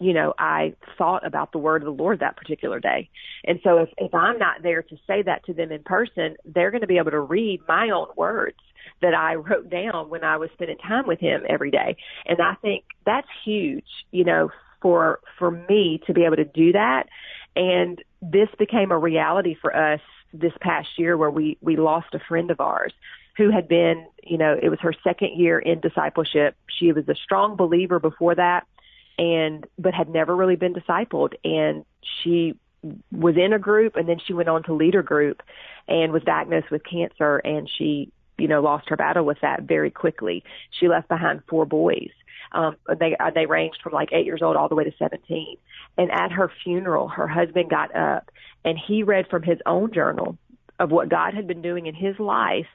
you 0.00 0.14
know, 0.14 0.34
I 0.36 0.74
thought 0.98 1.24
about 1.24 1.52
the 1.52 1.58
word 1.58 1.82
of 1.82 1.86
the 1.86 2.02
Lord 2.02 2.18
that 2.20 2.36
particular 2.36 2.80
day. 2.80 3.08
And 3.44 3.60
so 3.62 3.78
if, 3.78 3.88
if 3.98 4.12
I'm 4.12 4.36
not 4.36 4.60
there 4.60 4.82
to 4.82 4.96
say 5.06 5.22
that 5.22 5.44
to 5.44 5.54
them 5.54 5.70
in 5.70 5.84
person, 5.84 6.34
they're 6.44 6.72
going 6.72 6.80
to 6.80 6.88
be 6.88 6.98
able 6.98 7.12
to 7.12 7.20
read 7.20 7.60
my 7.68 7.90
own 7.90 8.08
words 8.16 8.56
that 9.02 9.14
I 9.14 9.34
wrote 9.34 9.68
down 9.68 10.08
when 10.08 10.24
I 10.24 10.36
was 10.38 10.50
spending 10.54 10.78
time 10.78 11.06
with 11.06 11.20
him 11.20 11.42
every 11.48 11.70
day. 11.70 11.96
And 12.24 12.40
I 12.40 12.54
think 12.54 12.84
that's 13.04 13.28
huge, 13.44 13.84
you 14.10 14.24
know, 14.24 14.50
for, 14.80 15.20
for 15.38 15.50
me 15.50 16.00
to 16.06 16.14
be 16.14 16.24
able 16.24 16.36
to 16.36 16.44
do 16.44 16.72
that. 16.72 17.04
And 17.54 18.02
this 18.22 18.48
became 18.58 18.90
a 18.90 18.98
reality 18.98 19.56
for 19.60 19.76
us 19.76 20.00
this 20.32 20.52
past 20.60 20.88
year 20.96 21.16
where 21.16 21.30
we, 21.30 21.58
we 21.60 21.76
lost 21.76 22.14
a 22.14 22.20
friend 22.26 22.50
of 22.50 22.60
ours 22.60 22.92
who 23.36 23.50
had 23.50 23.68
been, 23.68 24.06
you 24.22 24.38
know, 24.38 24.56
it 24.60 24.68
was 24.68 24.78
her 24.80 24.94
second 25.04 25.38
year 25.38 25.58
in 25.58 25.80
discipleship. 25.80 26.56
She 26.78 26.92
was 26.92 27.08
a 27.08 27.14
strong 27.14 27.56
believer 27.56 27.98
before 27.98 28.34
that 28.34 28.66
and, 29.18 29.66
but 29.78 29.94
had 29.94 30.08
never 30.08 30.34
really 30.34 30.56
been 30.56 30.74
discipled. 30.74 31.34
And 31.44 31.84
she 32.22 32.54
was 33.10 33.36
in 33.36 33.52
a 33.52 33.58
group 33.58 33.96
and 33.96 34.08
then 34.08 34.18
she 34.26 34.32
went 34.32 34.48
on 34.48 34.62
to 34.64 34.74
leader 34.74 35.02
group 35.02 35.42
and 35.88 36.12
was 36.12 36.22
diagnosed 36.22 36.70
with 36.70 36.82
cancer 36.84 37.38
and 37.38 37.70
she 37.78 38.10
you 38.42 38.48
know, 38.48 38.60
lost 38.60 38.88
her 38.88 38.96
battle 38.96 39.24
with 39.24 39.38
that 39.40 39.62
very 39.62 39.90
quickly. 39.90 40.42
She 40.78 40.88
left 40.88 41.08
behind 41.08 41.42
four 41.48 41.64
boys. 41.64 42.10
Um, 42.50 42.76
they 42.98 43.16
uh, 43.16 43.30
they 43.30 43.46
ranged 43.46 43.78
from 43.82 43.92
like 43.92 44.12
eight 44.12 44.26
years 44.26 44.42
old 44.42 44.56
all 44.56 44.68
the 44.68 44.74
way 44.74 44.84
to 44.84 44.92
seventeen. 44.98 45.56
And 45.96 46.10
at 46.10 46.32
her 46.32 46.50
funeral, 46.64 47.06
her 47.08 47.28
husband 47.28 47.70
got 47.70 47.94
up 47.94 48.30
and 48.64 48.76
he 48.76 49.04
read 49.04 49.28
from 49.28 49.42
his 49.42 49.58
own 49.64 49.92
journal 49.92 50.36
of 50.80 50.90
what 50.90 51.08
God 51.08 51.34
had 51.34 51.46
been 51.46 51.62
doing 51.62 51.86
in 51.86 51.94
his 51.94 52.18
life 52.18 52.66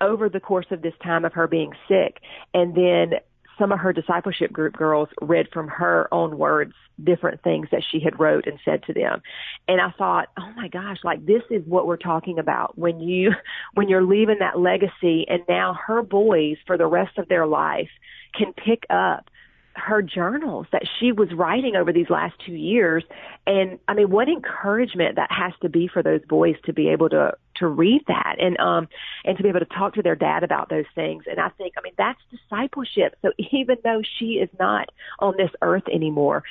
over 0.00 0.28
the 0.28 0.40
course 0.40 0.66
of 0.70 0.82
this 0.82 0.94
time 1.02 1.24
of 1.24 1.32
her 1.32 1.46
being 1.46 1.72
sick. 1.88 2.20
And 2.52 2.74
then 2.74 3.14
some 3.58 3.72
of 3.72 3.78
her 3.78 3.92
discipleship 3.92 4.52
group 4.52 4.74
girls 4.74 5.08
read 5.20 5.48
from 5.52 5.68
her 5.68 6.08
own 6.12 6.38
words 6.38 6.72
different 7.02 7.42
things 7.42 7.68
that 7.72 7.82
she 7.90 8.00
had 8.00 8.18
wrote 8.20 8.46
and 8.46 8.58
said 8.64 8.82
to 8.84 8.92
them 8.92 9.20
and 9.66 9.80
i 9.80 9.90
thought 9.98 10.28
oh 10.38 10.50
my 10.56 10.68
gosh 10.68 10.98
like 11.02 11.24
this 11.26 11.42
is 11.50 11.62
what 11.66 11.86
we're 11.86 11.96
talking 11.96 12.38
about 12.38 12.78
when 12.78 13.00
you 13.00 13.32
when 13.74 13.88
you're 13.88 14.04
leaving 14.04 14.38
that 14.38 14.58
legacy 14.58 15.26
and 15.28 15.42
now 15.48 15.76
her 15.86 16.02
boys 16.02 16.56
for 16.66 16.78
the 16.78 16.86
rest 16.86 17.18
of 17.18 17.28
their 17.28 17.46
life 17.46 17.90
can 18.34 18.52
pick 18.52 18.84
up 18.90 19.28
her 19.76 20.02
journals 20.02 20.66
that 20.72 20.82
she 20.98 21.12
was 21.12 21.28
writing 21.32 21.76
over 21.76 21.92
these 21.92 22.08
last 22.08 22.34
two 22.44 22.52
years. 22.52 23.04
And 23.46 23.78
I 23.88 23.94
mean, 23.94 24.10
what 24.10 24.28
encouragement 24.28 25.16
that 25.16 25.30
has 25.32 25.52
to 25.62 25.68
be 25.68 25.88
for 25.88 26.02
those 26.02 26.20
boys 26.28 26.56
to 26.64 26.72
be 26.72 26.88
able 26.88 27.08
to, 27.10 27.32
to 27.56 27.66
read 27.66 28.02
that 28.08 28.36
and, 28.38 28.58
um, 28.58 28.88
and 29.24 29.36
to 29.36 29.42
be 29.42 29.48
able 29.48 29.60
to 29.60 29.66
talk 29.66 29.94
to 29.94 30.02
their 30.02 30.14
dad 30.14 30.42
about 30.42 30.68
those 30.68 30.84
things. 30.94 31.24
And 31.28 31.40
I 31.40 31.48
think, 31.50 31.74
I 31.76 31.82
mean, 31.82 31.94
that's 31.96 32.20
discipleship. 32.30 33.16
So 33.22 33.32
even 33.52 33.76
though 33.82 34.02
she 34.18 34.34
is 34.34 34.48
not 34.58 34.88
on 35.18 35.34
this 35.36 35.50
earth 35.62 35.84
anymore, 35.92 36.44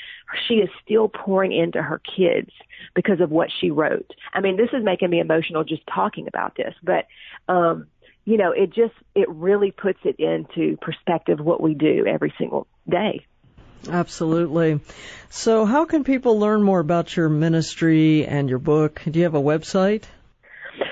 she 0.48 0.56
is 0.56 0.70
still 0.84 1.08
pouring 1.08 1.52
into 1.52 1.82
her 1.82 2.02
kids 2.16 2.52
because 2.94 3.20
of 3.20 3.32
what 3.32 3.50
she 3.60 3.72
wrote. 3.72 4.12
I 4.34 4.42
mean, 4.42 4.58
this 4.58 4.70
is 4.74 4.84
making 4.84 5.10
me 5.10 5.20
emotional 5.20 5.64
just 5.64 5.84
talking 5.94 6.28
about 6.28 6.56
this, 6.56 6.74
but, 6.84 7.08
um, 7.48 7.88
you 8.26 8.38
know, 8.38 8.52
it 8.52 8.68
just, 8.74 8.94
it 9.16 9.30
really 9.30 9.72
puts 9.72 10.00
it 10.06 10.16
into 10.18 10.78
perspective 10.78 11.40
what 11.40 11.62
we 11.62 11.74
do 11.74 12.06
every 12.08 12.34
single 12.38 12.68
day. 12.90 13.26
Absolutely. 13.90 14.80
So 15.30 15.66
how 15.66 15.86
can 15.86 16.04
people 16.04 16.40
learn 16.40 16.64
more 16.64 16.80
about 16.80 17.16
your 17.16 17.30
ministry 17.30 18.26
and 18.26 18.50
your 18.50 18.60
book? 18.60 19.02
Do 19.10 19.20
you 19.20 19.26
have 19.26 19.36
a 19.36 19.42
website? 19.42 20.04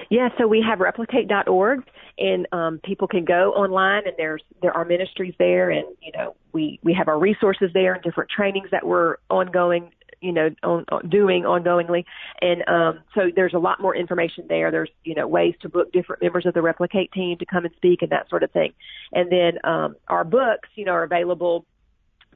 Yeah, 0.09 0.29
so 0.37 0.47
we 0.47 0.63
have 0.67 0.79
replicate.org 0.79 1.83
and 2.17 2.47
um, 2.51 2.79
people 2.83 3.07
can 3.07 3.25
go 3.25 3.51
online 3.53 4.03
and 4.05 4.13
there's 4.17 4.43
there 4.61 4.75
are 4.75 4.85
ministries 4.85 5.33
there 5.39 5.69
and 5.71 5.85
you 6.01 6.11
know 6.13 6.35
we 6.51 6.79
we 6.83 6.93
have 6.93 7.07
our 7.07 7.17
resources 7.17 7.71
there 7.73 7.93
and 7.93 8.03
different 8.03 8.29
trainings 8.29 8.69
that 8.71 8.85
we're 8.85 9.15
ongoing 9.29 9.91
you 10.21 10.31
know, 10.31 10.49
on, 10.63 10.85
on 10.91 11.09
doing 11.09 11.43
ongoingly. 11.43 12.05
And 12.41 12.67
um, 12.69 12.99
so 13.15 13.31
there's 13.35 13.53
a 13.53 13.59
lot 13.59 13.81
more 13.81 13.95
information 13.95 14.45
there. 14.47 14.71
There's, 14.71 14.89
you 15.03 15.15
know, 15.15 15.27
ways 15.27 15.55
to 15.61 15.69
book 15.69 15.91
different 15.91 16.21
members 16.21 16.45
of 16.45 16.53
the 16.53 16.61
Replicate 16.61 17.11
team 17.11 17.37
to 17.39 17.45
come 17.45 17.65
and 17.65 17.73
speak 17.75 18.01
and 18.01 18.11
that 18.11 18.29
sort 18.29 18.43
of 18.43 18.51
thing. 18.51 18.73
And 19.11 19.31
then 19.31 19.53
um, 19.63 19.95
our 20.07 20.23
books, 20.23 20.69
you 20.75 20.85
know, 20.85 20.91
are 20.91 21.03
available 21.03 21.65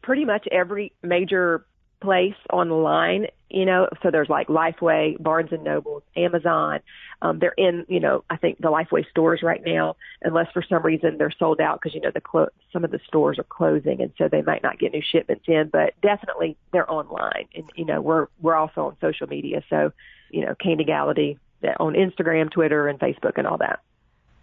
pretty 0.01 0.25
much 0.25 0.47
every 0.51 0.93
major 1.03 1.65
place 2.01 2.35
online, 2.51 3.27
you 3.49 3.65
know, 3.65 3.87
so 4.03 4.11
there's 4.11 4.29
like 4.29 4.47
Lifeway, 4.47 5.21
Barnes 5.21 5.51
and 5.51 5.63
Noble, 5.63 6.03
Amazon. 6.15 6.79
Um, 7.21 7.39
they're 7.39 7.53
in, 7.57 7.85
you 7.87 7.99
know, 7.99 8.23
I 8.29 8.37
think 8.37 8.57
the 8.59 8.69
Lifeway 8.69 9.09
stores 9.09 9.41
right 9.41 9.61
now, 9.65 9.95
unless 10.21 10.51
for 10.51 10.63
some 10.67 10.83
reason 10.83 11.17
they're 11.17 11.33
sold 11.37 11.61
out 11.61 11.79
because, 11.79 11.95
you 11.95 12.01
know, 12.01 12.11
the 12.13 12.21
clo- 12.21 12.49
some 12.73 12.83
of 12.83 12.91
the 12.91 12.99
stores 13.07 13.39
are 13.39 13.43
closing 13.43 14.01
and 14.01 14.11
so 14.17 14.27
they 14.27 14.41
might 14.41 14.63
not 14.63 14.79
get 14.79 14.91
new 14.91 15.01
shipments 15.01 15.45
in, 15.47 15.69
but 15.71 15.93
definitely 16.01 16.57
they're 16.73 16.91
online. 16.91 17.47
And, 17.55 17.69
you 17.75 17.85
know, 17.85 18.01
we're, 18.01 18.27
we're 18.41 18.55
also 18.55 18.87
on 18.87 18.97
social 18.99 19.27
media. 19.27 19.63
So, 19.69 19.91
you 20.29 20.45
know, 20.45 20.55
Kandi 20.55 20.87
Gallaty 20.87 21.37
on 21.79 21.93
Instagram, 21.93 22.51
Twitter, 22.51 22.87
and 22.87 22.99
Facebook 22.99 23.37
and 23.37 23.47
all 23.47 23.57
that. 23.59 23.79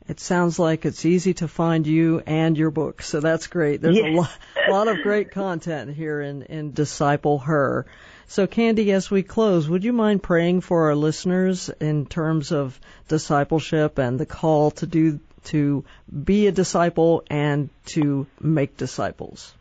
It 0.08 0.20
sounds 0.20 0.58
like 0.58 0.84
it's 0.84 1.04
easy 1.04 1.34
to 1.34 1.48
find 1.48 1.86
you 1.86 2.22
and 2.26 2.56
your 2.56 2.70
book, 2.70 3.02
so 3.02 3.20
that's 3.20 3.46
great. 3.46 3.80
There's 3.80 3.98
a 3.98 4.10
lot, 4.10 4.30
lot 4.68 4.88
of 4.88 4.98
great 5.02 5.30
content 5.30 5.94
here 5.94 6.20
in, 6.20 6.42
in 6.42 6.72
Disciple 6.72 7.38
Her. 7.38 7.86
So, 8.26 8.46
Kandi, 8.46 8.88
as 8.88 9.10
we 9.10 9.22
close, 9.22 9.68
would 9.68 9.84
you 9.84 9.92
mind 9.92 10.22
praying 10.22 10.62
for 10.62 10.86
our 10.86 10.94
listeners 10.94 11.68
in 11.68 12.06
terms 12.06 12.50
of 12.50 12.78
discipleship 13.08 13.98
and 13.98 14.18
the 14.18 14.26
call 14.26 14.70
to 14.72 14.86
do 14.86 15.20
to 15.44 15.84
be 16.24 16.46
a 16.46 16.52
disciple 16.52 17.24
and 17.28 17.68
to 17.86 18.26
make 18.40 18.76
disciples? 18.76 19.52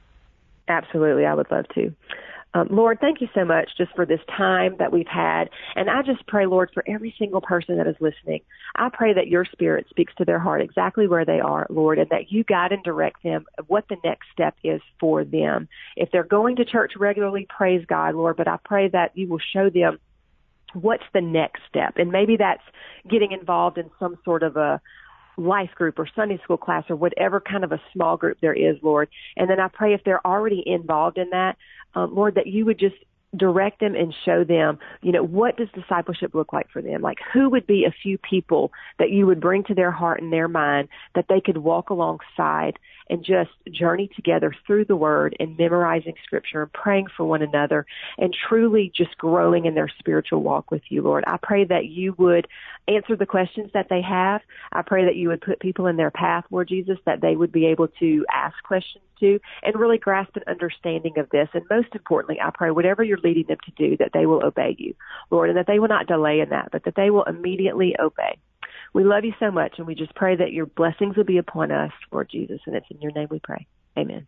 Absolutely, 0.67 1.25
I 1.25 1.33
would 1.33 1.51
love 1.51 1.67
to. 1.75 1.93
Um, 2.53 2.67
Lord, 2.69 2.99
thank 2.99 3.21
you 3.21 3.29
so 3.33 3.45
much 3.45 3.69
just 3.77 3.95
for 3.95 4.05
this 4.05 4.19
time 4.35 4.75
that 4.79 4.91
we've 4.91 5.07
had. 5.07 5.49
And 5.75 5.89
I 5.89 6.01
just 6.01 6.25
pray, 6.27 6.45
Lord, 6.45 6.69
for 6.73 6.83
every 6.85 7.15
single 7.17 7.39
person 7.39 7.77
that 7.77 7.87
is 7.87 7.95
listening. 8.01 8.41
I 8.75 8.89
pray 8.91 9.13
that 9.13 9.27
your 9.27 9.45
spirit 9.45 9.87
speaks 9.89 10.13
to 10.15 10.25
their 10.25 10.39
heart 10.39 10.61
exactly 10.61 11.07
where 11.07 11.23
they 11.23 11.39
are, 11.39 11.65
Lord, 11.69 11.97
and 11.97 12.09
that 12.09 12.31
you 12.31 12.43
guide 12.43 12.73
and 12.73 12.83
direct 12.83 13.23
them 13.23 13.45
what 13.67 13.85
the 13.89 13.97
next 14.03 14.27
step 14.33 14.55
is 14.63 14.81
for 14.99 15.23
them. 15.23 15.69
If 15.95 16.11
they're 16.11 16.23
going 16.23 16.57
to 16.57 16.65
church 16.65 16.93
regularly, 16.97 17.47
praise 17.49 17.85
God, 17.87 18.15
Lord, 18.15 18.35
but 18.35 18.49
I 18.49 18.57
pray 18.63 18.89
that 18.89 19.15
you 19.15 19.29
will 19.29 19.41
show 19.53 19.69
them 19.69 19.99
what's 20.73 21.03
the 21.13 21.21
next 21.21 21.61
step. 21.69 21.95
And 21.97 22.11
maybe 22.11 22.37
that's 22.37 22.63
getting 23.09 23.31
involved 23.31 23.77
in 23.77 23.89
some 23.99 24.17
sort 24.23 24.43
of 24.43 24.57
a 24.57 24.81
life 25.37 25.71
group 25.75 25.99
or 25.99 26.07
Sunday 26.15 26.39
school 26.43 26.57
class 26.57 26.83
or 26.89 26.95
whatever 26.95 27.39
kind 27.39 27.63
of 27.63 27.71
a 27.71 27.81
small 27.93 28.17
group 28.17 28.37
there 28.41 28.53
is, 28.53 28.77
Lord. 28.81 29.09
And 29.37 29.49
then 29.49 29.59
I 29.59 29.67
pray 29.67 29.93
if 29.93 30.03
they're 30.03 30.25
already 30.25 30.63
involved 30.65 31.17
in 31.17 31.29
that, 31.31 31.57
um, 31.95 32.13
Lord, 32.15 32.35
that 32.35 32.47
you 32.47 32.65
would 32.65 32.79
just 32.79 32.95
direct 33.35 33.79
them 33.79 33.95
and 33.95 34.13
show 34.25 34.43
them, 34.43 34.77
you 35.01 35.11
know, 35.11 35.23
what 35.23 35.55
does 35.57 35.69
discipleship 35.73 36.35
look 36.35 36.51
like 36.51 36.69
for 36.69 36.81
them? 36.81 37.01
Like 37.01 37.19
who 37.33 37.49
would 37.49 37.65
be 37.65 37.85
a 37.85 37.93
few 38.03 38.17
people 38.17 38.71
that 38.99 39.09
you 39.09 39.25
would 39.25 39.39
bring 39.39 39.63
to 39.65 39.73
their 39.73 39.91
heart 39.91 40.21
and 40.21 40.33
their 40.33 40.47
mind 40.47 40.89
that 41.15 41.25
they 41.29 41.39
could 41.39 41.57
walk 41.57 41.89
alongside 41.89 42.77
and 43.11 43.23
just 43.25 43.51
journey 43.69 44.09
together 44.15 44.55
through 44.65 44.85
the 44.85 44.95
word 44.95 45.35
and 45.39 45.57
memorizing 45.57 46.13
scripture 46.23 46.63
and 46.63 46.73
praying 46.73 47.07
for 47.15 47.25
one 47.25 47.41
another 47.41 47.85
and 48.17 48.33
truly 48.47 48.91
just 48.95 49.17
growing 49.17 49.65
in 49.65 49.75
their 49.75 49.91
spiritual 49.99 50.41
walk 50.41 50.71
with 50.71 50.81
you, 50.89 51.01
Lord. 51.01 51.25
I 51.27 51.37
pray 51.43 51.65
that 51.65 51.85
you 51.85 52.15
would 52.17 52.47
answer 52.87 53.17
the 53.17 53.25
questions 53.25 53.69
that 53.73 53.87
they 53.89 54.01
have. 54.01 54.41
I 54.71 54.81
pray 54.81 55.05
that 55.05 55.17
you 55.17 55.27
would 55.27 55.41
put 55.41 55.59
people 55.59 55.87
in 55.87 55.97
their 55.97 56.09
path, 56.09 56.45
Lord 56.49 56.69
Jesus, 56.69 56.97
that 57.05 57.21
they 57.21 57.35
would 57.35 57.51
be 57.51 57.65
able 57.65 57.89
to 57.99 58.25
ask 58.33 58.55
questions 58.63 59.03
to, 59.19 59.39
and 59.61 59.79
really 59.79 59.97
grasp 59.97 60.35
an 60.37 60.43
understanding 60.47 61.19
of 61.19 61.29
this. 61.29 61.49
And 61.53 61.63
most 61.69 61.89
importantly, 61.93 62.39
I 62.41 62.49
pray 62.53 62.71
whatever 62.71 63.03
you're 63.03 63.19
leading 63.19 63.45
them 63.47 63.57
to 63.65 63.71
do, 63.89 63.97
that 63.97 64.11
they 64.13 64.25
will 64.25 64.43
obey 64.43 64.75
you, 64.79 64.95
Lord, 65.29 65.49
and 65.49 65.57
that 65.57 65.67
they 65.67 65.79
will 65.79 65.89
not 65.89 66.07
delay 66.07 66.39
in 66.39 66.49
that, 66.49 66.69
but 66.71 66.85
that 66.85 66.95
they 66.95 67.09
will 67.09 67.23
immediately 67.23 67.93
obey. 67.99 68.39
We 68.93 69.03
love 69.05 69.23
you 69.23 69.33
so 69.39 69.51
much, 69.51 69.75
and 69.77 69.87
we 69.87 69.95
just 69.95 70.13
pray 70.15 70.35
that 70.35 70.51
your 70.51 70.65
blessings 70.65 71.15
will 71.15 71.23
be 71.23 71.37
upon 71.37 71.71
us, 71.71 71.91
Lord 72.11 72.29
Jesus, 72.29 72.59
and 72.65 72.75
it's 72.75 72.87
in 72.89 72.99
your 72.99 73.13
name 73.13 73.27
we 73.29 73.39
pray. 73.39 73.67
Amen. 73.97 74.27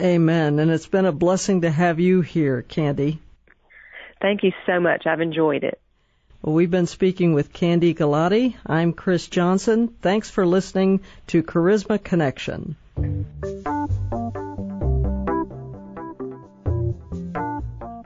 Amen. 0.00 0.58
And 0.58 0.70
it's 0.70 0.86
been 0.86 1.04
a 1.04 1.12
blessing 1.12 1.62
to 1.62 1.70
have 1.70 2.00
you 2.00 2.22
here, 2.22 2.64
Kandi. 2.66 3.18
Thank 4.22 4.42
you 4.42 4.52
so 4.66 4.80
much. 4.80 5.06
I've 5.06 5.20
enjoyed 5.20 5.64
it. 5.64 5.78
Well, 6.40 6.54
we've 6.54 6.70
been 6.70 6.86
speaking 6.86 7.34
with 7.34 7.52
Kandi 7.52 7.94
Gallaty. 7.94 8.56
I'm 8.64 8.94
Chris 8.94 9.28
Johnson. 9.28 9.88
Thanks 10.00 10.30
for 10.30 10.46
listening 10.46 11.02
to 11.28 11.42
Charisma 11.42 12.02
Connection. 12.02 12.76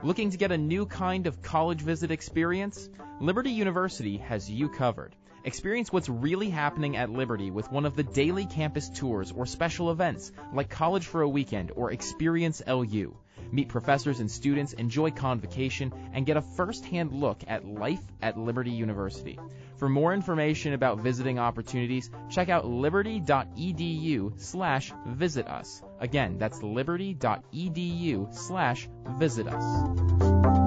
Looking 0.03 0.31
to 0.31 0.37
get 0.37 0.51
a 0.51 0.57
new 0.57 0.85
kind 0.85 1.27
of 1.27 1.41
college 1.41 1.81
visit 1.81 2.11
experience? 2.11 2.89
Liberty 3.19 3.51
University 3.51 4.17
has 4.17 4.49
you 4.49 4.69
covered. 4.69 5.15
Experience 5.47 5.93
what's 5.93 6.09
really 6.09 6.49
happening 6.49 6.97
at 6.97 7.09
Liberty 7.09 7.51
with 7.51 7.71
one 7.71 7.85
of 7.85 7.95
the 7.95 8.03
daily 8.03 8.45
campus 8.45 8.89
tours 8.89 9.31
or 9.31 9.45
special 9.45 9.91
events 9.91 10.33
like 10.51 10.69
College 10.69 11.05
for 11.05 11.21
a 11.21 11.29
Weekend 11.29 11.71
or 11.73 11.93
Experience 11.93 12.61
LU. 12.67 13.15
Meet 13.49 13.69
professors 13.69 14.19
and 14.19 14.29
students, 14.29 14.73
enjoy 14.73 15.11
convocation, 15.11 15.93
and 16.11 16.25
get 16.25 16.35
a 16.35 16.41
first-hand 16.41 17.13
look 17.13 17.37
at 17.47 17.65
life 17.65 18.01
at 18.21 18.37
Liberty 18.37 18.71
University. 18.71 19.39
For 19.77 19.87
more 19.87 20.13
information 20.13 20.73
about 20.73 20.99
visiting 20.99 21.39
opportunities, 21.39 22.11
check 22.29 22.49
out 22.49 22.67
liberty.edu 22.67 24.41
slash 24.41 24.91
visit 25.05 25.47
us. 25.47 25.81
Again, 26.01 26.39
that's 26.39 26.61
liberty.edu 26.61 28.35
slash 28.35 28.89
visit 29.17 29.47
us. 29.47 30.66